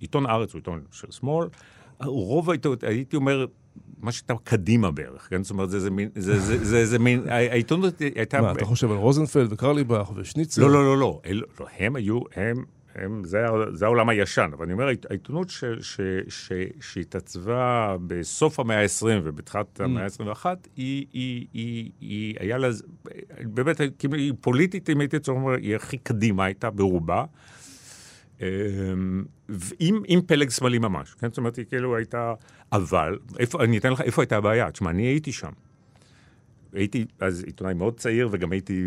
עיתון 0.00 0.26
הארץ 0.26 0.52
הוא 0.52 0.58
עיתון 0.58 0.82
של 0.92 1.10
שמאל. 1.10 1.48
רוב 2.00 2.50
העיתונות, 2.50 2.84
הייתי 2.84 3.16
אומר, 3.16 3.46
מה 4.02 4.12
שאתה 4.12 4.34
קדימה 4.44 4.90
בערך, 4.90 5.28
כן? 5.30 5.42
זאת 5.42 5.50
אומרת, 5.50 5.70
זה 5.70 5.76
איזה 5.76 5.90
מין, 5.90 6.08
זה, 6.14 6.40
זה, 6.40 6.64
זה, 6.64 6.86
זה 6.86 6.98
מין, 6.98 7.28
העיתונות 7.28 8.00
הייתה... 8.14 8.40
מה, 8.40 8.52
אתה 8.52 8.64
חושב 8.64 8.90
על 8.90 8.96
רוזנפלד 8.96 9.52
וקרליבך 9.52 10.10
ושניצר? 10.16 10.62
לא, 10.62 10.70
לא, 10.70 10.84
לא, 10.84 10.98
לא, 10.98 11.20
לא 11.60 11.66
הם 11.78 11.96
היו, 11.96 12.20
הם, 12.36 12.64
הם, 12.94 13.22
זה, 13.24 13.44
זה 13.72 13.84
העולם 13.84 14.08
הישן, 14.08 14.50
אבל 14.52 14.64
אני 14.64 14.72
אומר, 14.72 14.88
העיתונות 15.10 15.52
שהתעצבה 16.80 17.96
בסוף 18.06 18.60
המאה 18.60 18.82
ה-20 18.82 19.06
ובתחילת 19.24 19.80
mm. 19.80 19.84
המאה 19.84 20.04
ה-21, 20.04 20.44
היא, 20.76 21.06
היא, 21.12 21.46
היא, 21.52 21.90
היא, 22.00 22.34
היה 22.40 22.58
לה, 22.58 22.68
באמת, 23.40 23.80
היא 24.12 24.32
פוליטית, 24.40 24.90
אם 24.90 25.00
הייתי 25.00 25.18
צריך 25.18 25.38
לומר, 25.38 25.52
היא 25.52 25.76
הכי 25.76 25.98
קדימה 25.98 26.44
הייתה 26.44 26.70
ברובה. 26.70 27.24
אמ, 28.40 29.24
עם, 29.78 30.02
עם 30.06 30.20
פלג 30.22 30.50
שמאלי 30.50 30.78
ממש, 30.78 31.14
כן? 31.14 31.28
זאת 31.28 31.38
אומרת, 31.38 31.56
היא 31.56 31.64
כאילו 31.68 31.96
הייתה... 31.96 32.34
אבל, 32.72 33.18
איפה, 33.38 33.64
אני 33.64 33.78
אתן 33.78 33.92
לך, 33.92 34.00
איפה 34.00 34.22
הייתה 34.22 34.36
הבעיה? 34.36 34.70
תשמע, 34.70 34.90
אני 34.90 35.02
הייתי 35.02 35.32
שם. 35.32 35.50
הייתי 36.72 37.04
אז 37.20 37.44
עיתונאי 37.44 37.74
מאוד 37.74 38.00
צעיר, 38.00 38.28
וגם 38.32 38.52
הייתי 38.52 38.82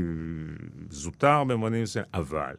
זוטר 0.89 1.44
במובנים 1.44 1.84
מסוימים, 1.84 2.10
אבל 2.13 2.54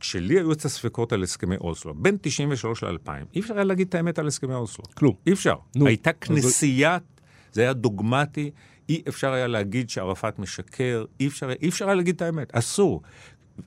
כשלי 0.00 0.38
היו 0.38 0.52
את 0.52 0.64
הספקות 0.64 1.12
על 1.12 1.22
הסכמי 1.22 1.56
אוסלו, 1.56 1.94
בין 1.94 2.16
93 2.20 2.82
ל-2000, 2.82 3.10
אי 3.34 3.40
אפשר 3.40 3.54
היה 3.54 3.64
להגיד 3.64 3.88
את 3.88 3.94
האמת 3.94 4.18
על 4.18 4.26
הסכמי 4.26 4.54
אוסלו. 4.54 4.84
כלום. 4.94 5.14
אי 5.26 5.32
אפשר. 5.32 5.54
נו, 5.76 5.86
הייתה 5.86 6.12
כנסיית, 6.12 7.02
זה 7.52 7.62
היה 7.62 7.72
דוגמטי, 7.72 8.50
אי 8.88 9.02
אפשר 9.08 9.32
היה 9.32 9.46
להגיד 9.46 9.90
שערפאת 9.90 10.38
משקר, 10.38 11.04
אי 11.20 11.26
אפשר, 11.26 11.52
אי 11.62 11.68
אפשר 11.68 11.84
היה 11.84 11.94
להגיד 11.94 12.14
את 12.14 12.22
האמת, 12.22 12.54
אסור. 12.54 13.02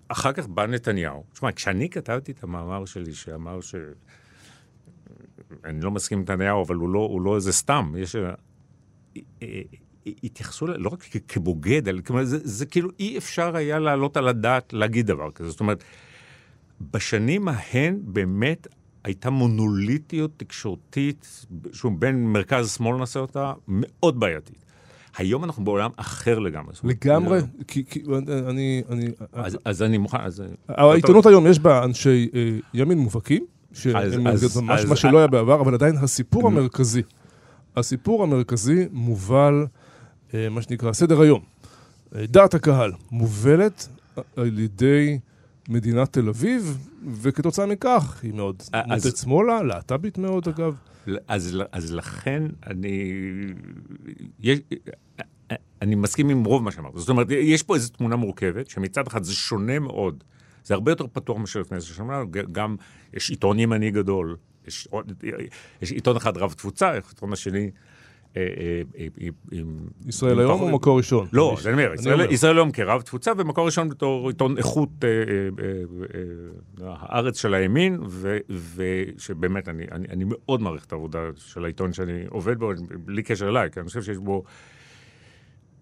אחר 0.08 0.34
כך 0.34 0.47
בא 0.47 0.65
נתניהו. 0.65 1.23
תשמע, 1.34 1.52
כשאני 1.52 1.89
כתבתי 1.89 2.32
את 2.32 2.43
המאמר 2.43 2.86
שלי, 2.86 3.13
שאמר 3.13 3.62
ש... 3.62 3.75
אני 5.65 5.82
לא 5.82 5.91
מסכים 5.91 6.17
עם 6.17 6.23
נתניהו, 6.23 6.63
אבל 6.65 6.75
הוא 6.75 6.89
לא, 6.89 6.99
הוא 6.99 7.21
לא 7.21 7.36
איזה 7.36 7.54
סתם. 7.54 7.93
יש... 7.97 8.15
אה, 8.15 8.32
אה, 9.41 9.62
התייחסו 10.23 10.67
ל- 10.67 10.78
לא 10.78 10.89
רק 10.89 11.04
כבוגד, 11.28 11.88
אלא 11.88 12.02
כלומר, 12.02 12.23
זה, 12.23 12.38
זה 12.43 12.65
כאילו 12.65 12.89
אי 12.99 13.17
אפשר 13.17 13.56
היה 13.56 13.80
להעלות 13.80 14.17
על 14.17 14.28
הדעת 14.28 14.73
להגיד 14.73 15.08
דבר 15.08 15.32
כזה. 15.32 15.49
זאת 15.49 15.60
אומרת, 15.60 15.84
בשנים 16.82 17.47
ההן 17.47 17.99
באמת 18.04 18.67
הייתה 19.04 19.30
מונוליטיות 19.30 20.32
תקשורתית, 20.38 21.45
שוב, 21.73 21.99
בין 21.99 22.23
מרכז-שמאל 22.23 22.97
נעשה 22.97 23.19
אותה, 23.19 23.54
מאוד 23.67 24.19
בעייתית. 24.19 24.65
היום 25.17 25.43
אנחנו 25.43 25.63
בעולם 25.63 25.89
אחר 25.98 26.39
לגמרי. 26.39 26.74
לגמרי, 26.84 27.39
לא- 27.39 27.63
כי, 27.67 27.86
כי 27.86 28.04
אני, 28.48 28.84
אני, 28.89 29.08
אז, 29.34 29.58
אז 29.65 29.82
אני 29.82 29.98
מוכן, 29.98 30.17
אז... 30.22 30.43
העיתונות 30.67 31.26
היום 31.26 31.48
יש 31.48 31.60
בה 31.60 31.84
אנשי 31.84 32.30
אה, 32.34 32.58
ימין 32.74 32.98
מובהקים, 32.98 33.45
שהם 33.74 34.24
ממש 34.62 34.86
מה 34.86 34.95
שלא 34.95 35.17
היה 35.17 35.28
בעבר, 35.28 35.62
אבל 35.62 35.74
עדיין 35.74 35.98
הסיפור 35.98 36.48
המרכזי, 36.48 37.02
הסיפור 37.78 38.24
המרכזי 38.24 38.86
מובל, 38.91 39.65
אה, 40.34 40.50
מה 40.50 40.62
שנקרא, 40.62 40.93
סדר 40.93 41.22
היום. 41.22 41.41
אה, 42.15 42.26
דעת 42.28 42.54
הקהל 42.54 42.91
מובלת 43.12 43.88
על 44.36 44.60
ידי 44.60 45.19
מדינת 45.69 46.13
תל 46.13 46.30
אביב, 46.30 46.78
וכתוצאה 47.22 47.65
מכך 47.65 48.19
היא 48.24 48.34
מאוד 48.34 48.63
אה, 48.74 48.82
מוטת 48.88 49.17
שמאלה, 49.17 49.63
להט"בית 49.63 50.17
מאוד 50.17 50.48
אגב. 50.48 50.76
אז, 51.28 51.58
אז 51.72 51.93
לכן 51.93 52.43
אני... 52.67 53.13
יש, 54.39 54.60
אני 55.82 55.95
מסכים 55.95 56.30
עם 56.30 56.43
רוב 56.43 56.63
מה 56.63 56.72
שאמרת. 56.72 56.93
זאת 56.95 57.10
אומרת, 57.10 57.28
יש 57.32 57.63
פה 57.63 57.76
איזו 57.76 57.89
תמונה 57.89 58.15
מורכבת, 58.15 58.69
שמצד 58.69 59.08
אחד 59.08 59.24
זה 59.24 59.34
שונה 59.34 59.80
מאוד. 59.80 60.24
זה 60.63 60.74
הרבה 60.74 60.91
יותר 60.91 61.08
פתוח 61.08 61.38
מאשר 61.38 61.60
לפני 61.60 61.78
עשר 61.78 61.93
שנה, 61.93 62.22
גם 62.52 62.76
יש 63.13 63.30
עיתון 63.30 63.60
ימני 63.60 63.91
גדול, 63.91 64.38
יש, 64.67 64.88
יש 65.82 65.91
עיתון 65.91 66.15
אחד 66.15 66.38
רב 66.38 66.54
תפוצה, 66.54 66.89
העיתון 66.89 67.34
השני... 67.34 67.72
אה, 68.38 68.42
אה, 68.98 69.08
אה, 69.22 69.60
ישראל 70.08 70.39
היום 70.39 70.62
או 70.62 70.70
מקור 70.70 70.98
ראשון? 70.98 71.28
לא, 71.34 71.56
אני- 71.65 71.74
אומר, 71.74 71.94
ישראל- 72.30 72.58
היום 72.58 72.72
כרב 72.72 73.02
תפוצה, 73.02 73.32
ומקור 73.38 73.65
ראשון 73.65 73.89
בתור 73.89 74.28
עיתון 74.28 74.58
איכות 74.58 74.89
הארץ 76.82 77.42
של 77.42 77.54
הימין, 77.54 78.00
ושבאמת, 78.76 79.68
אני 80.10 80.24
מאוד 80.26 80.62
מעריך 80.62 80.86
את 80.86 80.92
העבודה 80.92 81.20
של 81.36 81.63
העיתון 81.63 81.94
שאני 81.94 82.24
עובד 82.30 82.60
בו, 82.60 82.72
בלי 83.06 83.24
קשר 83.24 83.50
אליי, 83.50 83.72
כי 83.72 83.80
אני 83.80 83.88
חושב 83.88 84.02
שיש 84.02 84.18
בו... 84.18 84.44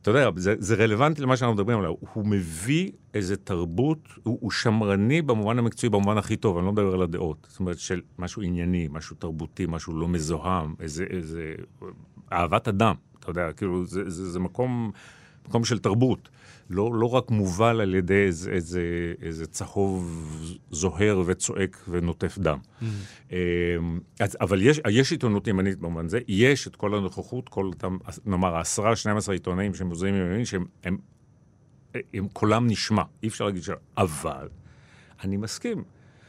אתה 0.02 0.12
יודע, 0.12 0.30
זה, 0.36 0.56
זה 0.60 0.76
רלוונטי 0.76 1.22
למה 1.22 1.38
שאנחנו 1.38 1.56
מדברים 1.56 1.80
עליו. 1.80 1.94
הוא 2.14 2.26
מביא 2.26 2.92
איזה 3.14 3.38
תרבות, 3.38 4.00
הוא, 4.24 4.38
הוא 4.42 4.52
שמרני 4.52 5.22
במובן 5.22 5.60
המקצועי, 5.60 5.90
במובן 5.90 6.18
הכי 6.18 6.36
טוב, 6.36 6.58
אני 6.58 6.66
לא 6.66 6.72
מדבר 6.72 6.94
על 6.94 7.02
הדעות. 7.02 7.48
זאת 7.50 7.60
אומרת, 7.60 7.80
של 7.80 8.02
משהו 8.20 8.42
ענייני, 8.42 8.88
משהו 8.92 9.16
תרבותי, 9.20 9.66
משהו 9.70 9.94
לא 10.00 10.08
מזוהם, 10.08 10.76
איזה, 10.80 11.06
איזה 11.10 11.54
אהבת 12.34 12.68
אדם, 12.68 12.96
אתה 13.20 13.30
יודע, 13.30 13.52
כאילו, 13.52 13.86
זה, 13.86 14.10
זה, 14.10 14.32
זה 14.32 14.40
מקום, 14.40 14.92
מקום 15.48 15.66
של 15.66 15.80
תרבות. 15.80 16.30
לא, 16.70 16.92
לא 16.96 17.16
רק 17.16 17.32
מובל 17.32 17.82
על 17.82 17.96
ידי 17.96 18.26
איזה, 18.26 18.52
איזה, 18.52 18.82
איזה 19.22 19.48
צהוב 19.48 20.28
זוהר 20.72 21.24
וצועק 21.26 21.84
ונוטף 21.90 22.38
דם. 22.38 22.58
אמ, 23.32 23.38
אז, 24.20 24.38
אבל 24.42 24.62
יש, 24.62 24.82
יש 24.90 25.12
עיתונות 25.12 25.48
ימנית 25.48 25.80
במובן 25.80 26.08
זה, 26.08 26.20
יש 26.28 26.68
את 26.68 26.76
כל 26.76 26.96
הנוכחות, 26.96 27.50
כל 27.50 27.66
אותם, 27.66 27.98
נאמר, 28.26 28.56
העשרה, 28.56 28.96
12 28.96 29.36
עיתונאים 29.36 29.74
שהם 29.74 29.88
מוזרים 29.88 30.16
ימניים, 30.16 30.46
שהם 30.46 30.66
הם, 30.84 30.98
הם, 32.14 32.28
קולם 32.34 32.68
נשמע, 32.68 33.04
אי 33.24 33.28
אפשר 33.28 33.46
להגיד 33.46 33.64
ש... 33.64 33.70
אבל, 33.98 34.48
אני 35.24 35.38
מסכים. 35.38 35.84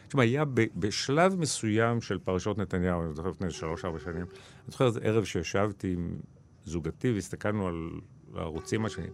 תשמע, 0.09 0.23
היה 0.23 0.45
בשלב 0.77 1.41
מסוים 1.41 2.01
של 2.01 2.19
פרשות 2.19 2.59
נתניהו, 2.59 3.03
אני 3.05 3.15
זוכר 3.15 3.29
לפני 3.29 3.51
שלוש-ארבע 3.51 3.99
שנים, 3.99 4.17
אני 4.17 4.27
זוכר 4.69 4.87
איזה 4.87 5.01
ערב 5.03 5.25
שישבתי 5.25 5.93
עם 5.93 6.17
זוגתי 6.65 7.13
והסתכלנו 7.13 7.69
על 7.69 7.91
הערוצים 8.35 8.85
השונים, 8.85 9.11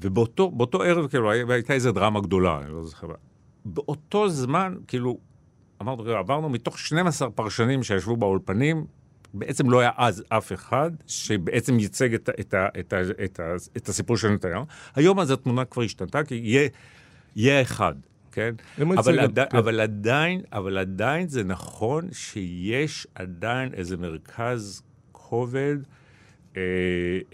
ובאותו 0.00 0.50
באותו 0.50 0.82
ערב, 0.82 1.08
כאילו, 1.08 1.30
הייתה 1.30 1.72
איזו 1.72 1.92
דרמה 1.92 2.20
גדולה, 2.20 2.60
אני 2.64 2.72
לא 2.72 2.84
זוכר. 2.84 3.06
באותו 3.64 4.28
זמן, 4.28 4.74
כאילו, 4.86 5.18
אמרנו, 5.82 6.02
"רגע, 6.02 6.18
עברנו 6.18 6.48
מתוך 6.48 6.78
12 6.78 7.30
פרשנים 7.30 7.82
שישבו 7.82 8.16
באולפנים, 8.16 8.86
בעצם 9.34 9.70
לא 9.70 9.80
היה 9.80 9.90
אז 9.96 10.24
אף 10.28 10.52
אחד 10.52 10.90
שבעצם 11.06 11.78
ייצג 11.78 12.14
את, 12.14 12.28
את, 12.40 12.54
את, 12.80 12.94
את, 13.24 13.40
ה- 13.40 13.54
את 13.76 13.88
הסיפור 13.88 14.16
של 14.16 14.28
נתניהו. 14.28 14.64
היום 14.94 15.20
אז 15.20 15.30
התמונה 15.30 15.64
כבר 15.64 15.82
השתנתה, 15.82 16.24
כי 16.24 16.34
יהיה, 16.34 16.68
יהיה 17.36 17.62
אחד, 17.62 17.94
כן? 18.32 18.54
אבל, 18.98 19.18
עדי, 19.18 19.40
כן. 19.50 19.56
אבל, 19.56 19.80
עדיין, 19.80 20.40
אבל 20.52 20.78
עדיין 20.78 21.28
זה 21.28 21.44
נכון 21.44 22.08
שיש 22.12 23.06
עדיין 23.14 23.74
איזה 23.74 23.96
מרכז 23.96 24.82
כובד, 25.12 25.76
אה, 26.56 26.62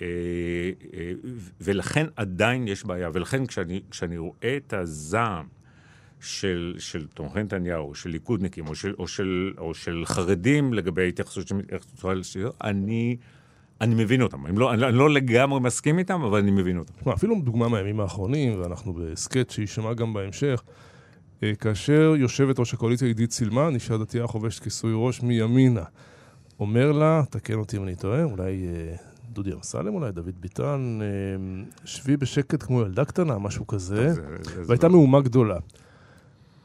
אה, 0.03 0.07
אה, 0.95 1.13
ולכן 1.61 2.07
עדיין 2.17 2.69
יש 2.69 2.85
בעיה. 2.85 3.11
ולכן 3.13 3.47
כשאני, 3.47 3.81
כשאני 3.91 4.19
רואה 4.19 4.57
את 4.57 4.73
הזעם 4.73 5.47
של, 6.21 6.75
של 6.79 7.07
תומכי 7.07 7.43
נתניהו, 7.43 7.95
של 7.95 8.11
ליכודניקים, 8.11 8.69
או 8.69 8.75
של, 8.75 8.95
או 8.99 9.09
של, 9.09 9.53
או 9.59 9.75
של 9.75 10.03
חרדים 10.07 10.75
לגבי 10.75 11.03
ההתייחסות 11.03 11.49
של 11.49 11.57
של- 12.01 12.23
של- 12.23 12.47
אני, 12.65 13.17
אני 13.81 13.95
מבין 13.95 14.23
אותם. 14.23 14.47
אני 14.47 14.59
לא, 14.59 14.75
אני 14.75 14.97
לא 14.97 15.11
לגמרי 15.11 15.61
מסכים 15.61 15.99
איתם, 15.99 16.23
אבל 16.23 16.39
אני 16.39 16.51
מבין 16.51 16.79
אותם. 16.79 17.11
אפילו 17.11 17.35
דוגמה 17.45 17.69
מהימים 17.69 18.01
האחרונים, 18.01 18.61
ואנחנו 18.61 18.93
בהסכת 18.93 19.51
שיישמע 19.51 19.95
גם 19.95 20.13
בהמשך, 20.13 20.63
כאשר 21.61 22.15
יושבת 22.19 22.59
ראש 22.59 22.75
הקואליציה 22.75 23.09
עידית 23.09 23.33
סילמן, 23.33 23.75
אישה 23.75 23.97
דתייה 23.97 24.27
חובשת 24.27 24.63
כיסוי 24.63 24.93
ראש 24.95 25.23
מימינה, 25.23 25.83
אומר 26.61 26.93
לה, 26.93 27.23
תקן 27.31 27.55
אותי 27.55 27.77
אם 27.77 27.83
אני 27.83 27.97
טועה, 27.97 28.23
אולי 28.25 28.67
אה, 28.69 28.97
דודי 29.33 29.53
אמסלם, 29.53 29.95
אולי 29.95 30.13
דוד 30.13 30.31
ביטן, 30.41 30.99
אה, 31.03 31.07
שבי 31.85 32.17
בשקט 32.17 32.63
כמו 32.63 32.81
ילדה 32.83 33.05
קטנה, 33.05 33.39
משהו 33.39 33.67
כזה, 33.67 33.97
זה- 34.15 34.23
זה- 34.23 34.23
זה- 34.55 34.63
והייתה 34.67 34.89
מהומה 34.89 35.21
גדולה. 35.21 35.57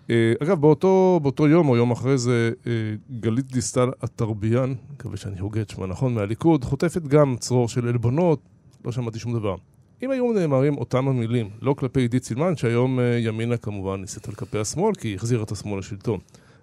אה, 0.09 0.33
אגב, 0.43 0.61
באותו, 0.61 1.19
באותו 1.23 1.47
יום 1.47 1.69
או 1.69 1.77
יום 1.77 1.91
אחרי 1.91 2.17
זה, 2.17 2.51
אה, 2.67 2.71
גלית 3.19 3.45
דיסטל 3.51 3.89
אטרביאן, 4.03 4.73
מקווה 4.93 5.17
שאני 5.17 5.39
הוגה 5.39 5.61
את 5.61 5.69
שמה 5.69 5.87
נכון, 5.87 6.13
מהליכוד, 6.13 6.63
חוטפת 6.63 7.01
גם 7.01 7.35
צרור 7.39 7.69
של 7.69 7.87
עלבונות, 7.87 8.39
לא 8.85 8.91
שמעתי 8.91 9.19
שום 9.19 9.33
דבר. 9.33 9.55
אם 10.03 10.11
היו 10.11 10.33
נאמרים 10.33 10.77
אותם 10.77 11.07
המילים, 11.07 11.49
לא 11.61 11.73
כלפי 11.73 11.99
עידית 11.99 12.23
סילמן, 12.23 12.55
שהיום 12.55 12.99
אה, 12.99 13.17
ימינה 13.19 13.57
כמובן 13.57 14.01
ניסית 14.01 14.27
על 14.27 14.33
כלפי 14.33 14.59
השמאל, 14.59 14.95
כי 14.95 15.07
היא 15.07 15.15
החזירה 15.15 15.43
את 15.43 15.51
השמאל 15.51 15.79
לשלטון, 15.79 16.19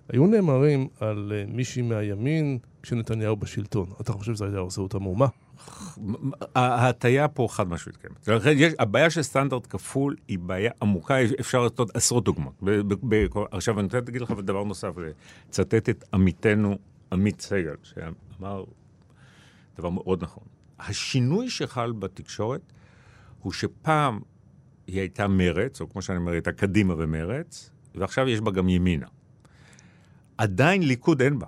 היו 0.09 0.27
נאמרים 0.27 0.89
על 1.01 1.33
אה, 1.35 1.45
מישהי 1.49 1.83
מהימין 1.83 2.59
כשנתניהו 2.83 3.37
בשלטון. 3.37 3.87
אתה 4.01 4.13
חושב 4.13 4.35
שזה 4.35 4.45
היה 4.45 4.59
עושה 4.59 4.81
אותה 4.81 4.99
מהומה? 4.99 5.27
ההטייה 6.55 7.29
פה 7.29 7.49
חד 7.51 7.69
משמעית 7.69 7.97
קיימת. 7.97 8.47
יש, 8.57 8.73
הבעיה 8.79 9.11
של 9.11 9.23
סטנדרט 9.23 9.67
כפול 9.71 10.17
היא 10.29 10.39
בעיה 10.39 10.71
עמוקה, 10.83 11.15
אפשר 11.41 11.65
לתת 11.65 11.97
עשרות 11.97 12.25
דוגמאות. 12.25 12.63
עכשיו 13.51 13.79
אני 13.79 13.85
רוצה 13.85 14.01
להגיד 14.01 14.23
לך 14.23 14.31
דבר 14.31 14.65
נוסף, 14.65 14.93
לצטט 15.49 15.89
את 15.89 16.05
עמיתנו 16.13 16.79
עמית 17.13 17.41
סגל, 17.41 17.75
שאמר 17.83 18.65
דבר 19.79 19.91
מאוד 19.91 20.23
נכון. 20.23 20.45
השינוי 20.79 21.51
שחל 21.51 21.93
בתקשורת 21.93 22.61
הוא 23.43 23.53
שפעם 23.53 24.21
היא 24.87 25.01
הייתה 25.01 25.29
מרץ, 25.29 25.81
או 25.81 25.89
כמו 25.91 26.03
שאני 26.03 26.19
אומר, 26.19 26.31
היא 26.31 26.37
הייתה 26.37 26.53
קדימה 26.53 26.95
ומרץ, 26.99 27.71
ועכשיו 27.95 28.29
יש 28.29 28.41
בה 28.41 28.51
גם 28.51 28.69
ימינה. 28.69 29.07
עדיין 30.39 30.83
ליכוד 30.83 31.23
אין 31.23 31.39
בה. 31.39 31.47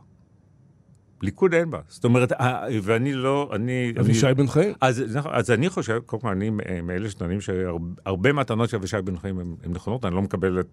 ליכוד 1.23 1.55
אין 1.55 1.71
בה. 1.71 1.81
זאת 1.89 2.05
אומרת, 2.05 2.33
ה- 2.33 2.67
ואני 2.83 3.13
לא, 3.15 3.51
אני... 3.55 3.91
אני- 3.97 4.01
אבישי 4.01 4.35
בן 4.37 4.47
חיים? 4.47 4.75
אז, 4.81 5.17
נכון, 5.17 5.33
אז 5.35 5.51
אני 5.51 5.69
חושב, 5.69 5.99
קודם 6.07 6.23
כל, 6.23 6.29
אני 6.29 6.51
מאלה 6.83 7.11
שטוענים 7.11 7.41
שהרבה 7.41 8.33
מהטענות 8.33 8.69
של 8.71 8.77
אבישי 8.77 9.03
בן 9.03 9.19
חיים 9.19 9.39
הן 9.39 9.73
נכונות, 9.73 10.05
אני 10.05 10.15
לא 10.15 10.23
מקבל 10.23 10.61
את, 10.61 10.67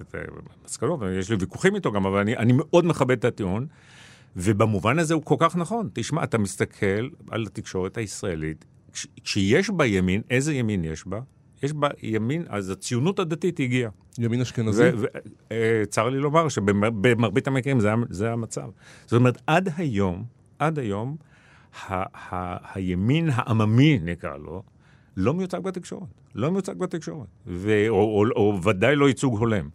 את 0.00 0.14
המסקנות, 0.64 1.00
יש 1.18 1.30
לי 1.30 1.36
ויכוחים 1.40 1.74
איתו 1.74 1.92
גם, 1.92 2.06
אבל 2.06 2.18
אני, 2.18 2.36
אני 2.36 2.52
מאוד 2.56 2.84
מכבד 2.86 3.18
את 3.18 3.24
הטיעון, 3.24 3.66
ובמובן 4.36 4.98
הזה 4.98 5.14
הוא 5.14 5.22
כל 5.22 5.36
כך 5.38 5.56
נכון. 5.56 5.88
תשמע, 5.92 6.24
אתה 6.24 6.38
מסתכל 6.38 7.08
על 7.30 7.42
התקשורת 7.46 7.96
הישראלית, 7.96 8.64
כשיש 9.24 9.70
בה 9.70 9.86
ימין, 9.86 10.22
איזה 10.30 10.54
ימין 10.54 10.84
יש 10.84 11.06
בה? 11.06 11.20
יש 11.62 11.72
בה 11.72 11.88
ימין, 12.02 12.44
אז 12.48 12.70
הציונות 12.70 13.18
הדתית 13.18 13.60
הגיעה. 13.60 13.90
ימין 14.18 14.40
אשכנזי? 14.40 14.90
וצר 15.82 16.08
לי 16.08 16.18
לומר 16.18 16.48
שבמרבית 16.48 17.46
המקרים 17.46 17.80
זה, 17.80 17.90
זה 18.10 18.32
המצב. 18.32 18.68
זאת 19.04 19.12
אומרת, 19.12 19.42
עד 19.46 19.68
היום, 19.76 20.24
עד 20.58 20.78
היום, 20.78 21.16
ה, 21.86 21.94
ה, 22.34 22.56
הימין 22.74 23.28
העממי, 23.32 23.98
נקרא 24.02 24.36
לו, 24.36 24.62
לא 25.16 25.34
מיוצג 25.34 25.58
בתקשורת. 25.58 26.08
לא 26.34 26.50
מיוצג 26.50 26.78
בתקשורת. 26.78 27.28
ו, 27.46 27.88
או, 27.88 27.94
או, 27.96 28.24
או 28.36 28.62
ודאי 28.62 28.96
לא 28.96 29.08
ייצוג 29.08 29.38
הולם. 29.38 29.68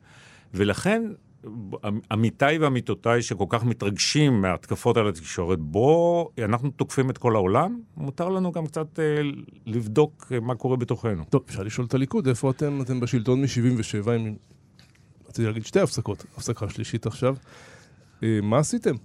ולכן, 0.54 1.04
עמיתיי 2.12 2.58
ועמיתותיי 2.58 3.22
שכל 3.22 3.46
כך 3.50 3.64
מתרגשים 3.64 4.42
מההתקפות 4.42 4.98
על 4.98 5.10
התקשורת, 5.10 5.60
בוא, 5.60 6.30
אנחנו 6.44 6.72
תוקפים 6.72 7.10
את 7.10 7.18
כל 7.18 7.36
העולם, 7.36 7.80
מותר 7.98 8.30
לנו 8.30 8.52
גם 8.52 8.68
קצת 8.68 9.00
אה, 9.00 9.22
לבדוק 9.66 10.32
אה, 10.32 10.40
מה 10.40 10.56
קורה 10.56 10.78
בתוכנו. 10.78 11.24
טוב, 11.30 11.44
אפשר 11.50 11.64
לשאול 11.64 11.88
את 11.88 11.94
הליכוד, 11.94 12.28
איפה 12.28 12.52
אתם? 12.52 12.82
אתם 12.82 13.00
בשלטון 13.00 13.42
מ-77 13.42 14.12
עם... 14.12 14.36
רציתי 15.28 15.48
להגיד 15.48 15.66
שתי 15.66 15.80
הפסקות, 15.80 16.26
הפסקה 16.38 16.70
שלישית 16.70 17.06
עכשיו. 17.06 17.36
אה, 18.24 18.40
מה 18.44 18.58
עשיתם? 18.58 18.96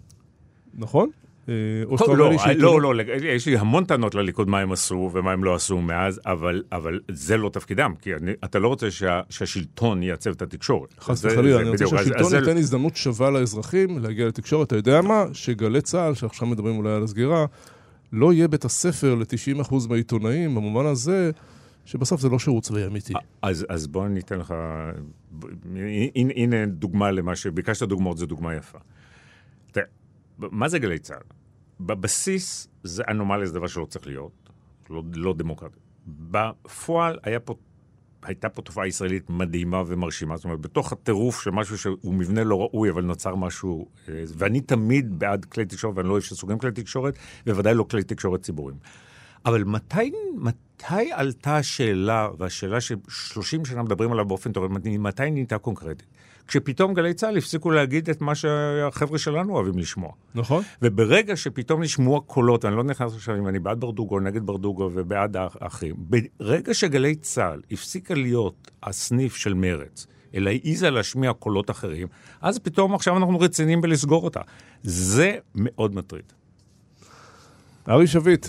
נכון? 0.75 1.11
אה, 1.49 1.55
אומר 1.85 2.29
לי 2.29 2.37
לא, 2.57 2.81
לא, 2.81 2.95
לא, 2.95 3.03
יש 3.25 3.47
לי 3.47 3.57
המון 3.57 3.85
טענות 3.85 4.15
לליכוד 4.15 4.49
מה 4.49 4.61
הם 4.61 4.73
עשו 4.73 5.11
ומה 5.13 5.33
הם 5.33 5.45
לא 5.45 5.55
עשו 5.55 5.81
מאז, 5.81 6.21
אבל, 6.27 6.63
אבל 6.73 7.01
זה 7.09 7.37
לא 7.37 7.49
תפקידם, 7.49 7.93
כי 8.01 8.15
אני, 8.15 8.33
אתה 8.45 8.59
לא 8.59 8.69
רוצה 8.69 8.91
שה, 8.91 9.21
שהשלטון 9.31 10.03
ייצב 10.03 10.31
את 10.31 10.43
התקשורת. 10.43 10.95
חס 11.01 11.25
וחלילה, 11.25 11.61
אני 11.61 11.69
רוצה 11.69 11.87
שהשלטון 11.87 12.35
ייתן 12.35 12.45
זה... 12.45 12.59
הזדמנות 12.59 12.97
שווה 12.97 13.31
לאזרחים 13.31 13.99
להגיע 13.99 14.27
לתקשורת. 14.27 14.67
אתה 14.67 14.77
יודע 14.77 15.03
מה? 15.03 15.25
שגלי 15.33 15.81
צה"ל, 15.81 16.15
שעכשיו 16.15 16.49
מדברים 16.49 16.77
אולי 16.77 16.93
על 16.93 17.05
הסגירה, 17.05 17.47
לא 18.13 18.33
יהיה 18.33 18.49
בית 18.49 18.65
הספר 18.65 19.15
ל-90% 19.15 19.75
מהעיתונאים, 19.89 20.55
במובן 20.55 20.87
הזה... 20.87 21.31
שבסוף 21.87 22.21
זה 22.21 22.29
לא 22.29 22.39
שירות 22.39 22.63
צבאי 22.63 22.87
אמיתי. 22.87 23.13
אז, 23.43 23.67
אז 23.69 23.87
בוא 23.87 24.09
ניתן 24.09 24.39
לך, 24.39 24.55
הנה, 26.15 26.33
הנה 26.37 26.67
דוגמה 26.67 27.11
למה 27.11 27.37
שביקשת 27.37 27.83
דוגמאות, 27.83 28.19
זו 28.19 28.27
דוגמה 28.27 28.55
יפה. 28.55 28.79
תראה, 29.73 29.87
מה 30.39 30.69
זה 30.69 30.79
גלי 30.79 30.99
צה"ל? 30.99 31.36
בבסיס 31.81 32.69
זה 32.83 33.03
אנומליה, 33.09 33.47
זה 33.47 33.55
דבר 33.55 33.67
שלא 33.67 33.85
צריך 33.85 34.07
להיות, 34.07 34.51
לא, 34.91 35.03
לא 35.15 35.35
דמוקרטי. 35.35 35.79
בפועל 36.07 37.19
היה 37.23 37.41
פה, 37.41 37.55
הייתה 38.23 38.49
פה 38.49 38.63
תופעה 38.63 38.87
ישראלית 38.87 39.31
מדהימה 39.31 39.83
ומרשימה, 39.87 40.37
זאת 40.37 40.45
אומרת, 40.45 40.61
בתוך 40.61 40.93
הטירוף 40.93 41.43
של 41.43 41.51
משהו 41.51 41.79
שהוא 41.79 42.15
מבנה 42.15 42.45
לא 42.45 42.61
ראוי, 42.61 42.91
אבל 42.91 43.03
נוצר 43.03 43.35
משהו, 43.35 43.89
אה, 44.09 44.25
ואני 44.37 44.61
תמיד 44.61 45.19
בעד 45.19 45.45
כלי 45.45 45.65
תקשורת, 45.65 45.97
ואני 45.97 46.09
לא 46.09 46.13
אוהב 46.13 46.23
שסוגרים 46.23 46.59
כלי 46.59 46.73
תקשורת, 46.73 47.19
בוודאי 47.47 47.75
לא 47.75 47.87
כלי 47.91 48.03
תקשורת 48.03 48.43
ציבוריים. 48.43 48.79
אבל 49.47 49.65
מתי, 49.65 50.13
מתי 50.35 51.13
עלתה 51.13 51.57
השאלה, 51.57 52.29
והשאלה 52.39 52.81
ש-30 52.81 53.65
שנה 53.65 53.83
מדברים 53.83 54.13
עליה 54.13 54.25
באופן 54.25 54.53
תיאורטי, 54.53 54.99
מתי 54.99 55.31
נהייתה 55.31 55.59
קונקרטית? 55.59 56.07
כשפתאום 56.49 56.95
גלי 56.95 57.15
צה"ל 57.15 57.37
הפסיקו 57.37 57.71
להגיד 57.71 58.11
את 58.11 58.21
מה 58.21 58.35
שהחבר'ה 58.35 59.19
שלנו 59.19 59.55
אוהבים 59.55 59.79
לשמוע. 59.79 60.11
נכון. 60.35 60.63
וברגע 60.83 61.37
שפתאום 61.37 61.83
נשמעו 61.83 62.17
הקולות, 62.17 62.65
אני 62.65 62.77
לא 62.77 62.85
נכנס 62.85 63.15
עכשיו 63.15 63.39
אם 63.39 63.49
אני 63.49 63.59
בעד 63.59 63.81
ברדוגו 63.81 64.21
נגד 64.21 64.47
ברדוגו 64.47 64.91
ובעד 64.95 65.37
האחים, 65.37 65.95
ברגע 65.99 66.75
שגלי 66.75 67.15
צה"ל 67.15 67.61
הפסיקה 67.71 68.15
להיות 68.15 68.71
הסניף 68.83 69.37
של 69.37 69.55
מרץ, 69.55 70.07
אלא 70.35 70.51
העיזה 70.51 70.91
להשמיע 70.91 71.33
קולות 71.33 71.71
אחרים, 71.71 72.09
אז 72.41 72.59
פתאום 72.59 72.95
עכשיו 72.95 73.17
אנחנו 73.17 73.39
רציניים 73.39 73.81
בלסגור 73.81 74.25
אותה. 74.25 74.41
זה 74.83 75.37
מאוד 75.55 75.95
מטריד. 75.95 76.33
ארי 77.89 78.07
שביט, 78.07 78.47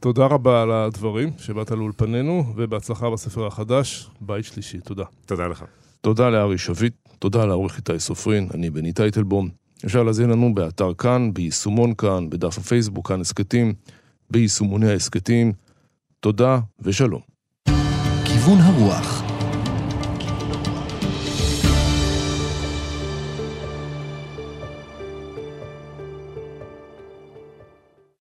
תודה 0.00 0.26
רבה 0.26 0.62
על 0.62 0.72
הדברים 0.72 1.30
שבאת 1.38 1.70
לאולפנינו, 1.70 2.52
ובהצלחה 2.56 3.10
בספר 3.10 3.46
החדש, 3.46 4.10
בית 4.20 4.44
שלישי. 4.44 4.78
תודה. 4.80 5.04
תודה 5.26 5.46
לך. 5.46 5.64
תודה 6.00 6.30
לארי 6.30 6.58
שביט, 6.58 6.94
תודה 7.18 7.44
לעורך 7.44 7.76
איתי 7.76 7.98
סופרין, 7.98 8.48
אני 8.54 8.70
בני 8.70 8.92
טייטלבום. 8.92 9.48
אפשר 9.84 10.02
להזין 10.02 10.30
לנו 10.30 10.54
באתר 10.54 10.94
כאן, 10.94 11.34
ביישומון 11.34 11.94
כאן, 11.94 12.30
בדף 12.30 12.58
הפייסבוק 12.58 13.08
כאן 13.08 13.20
הסכתים, 13.20 13.74
ביישומוני 14.30 14.90
ההסכתים. 14.90 15.52
תודה 16.20 16.58
ושלום. 16.80 17.20
כיוון 18.24 18.58
הרוח 18.58 19.15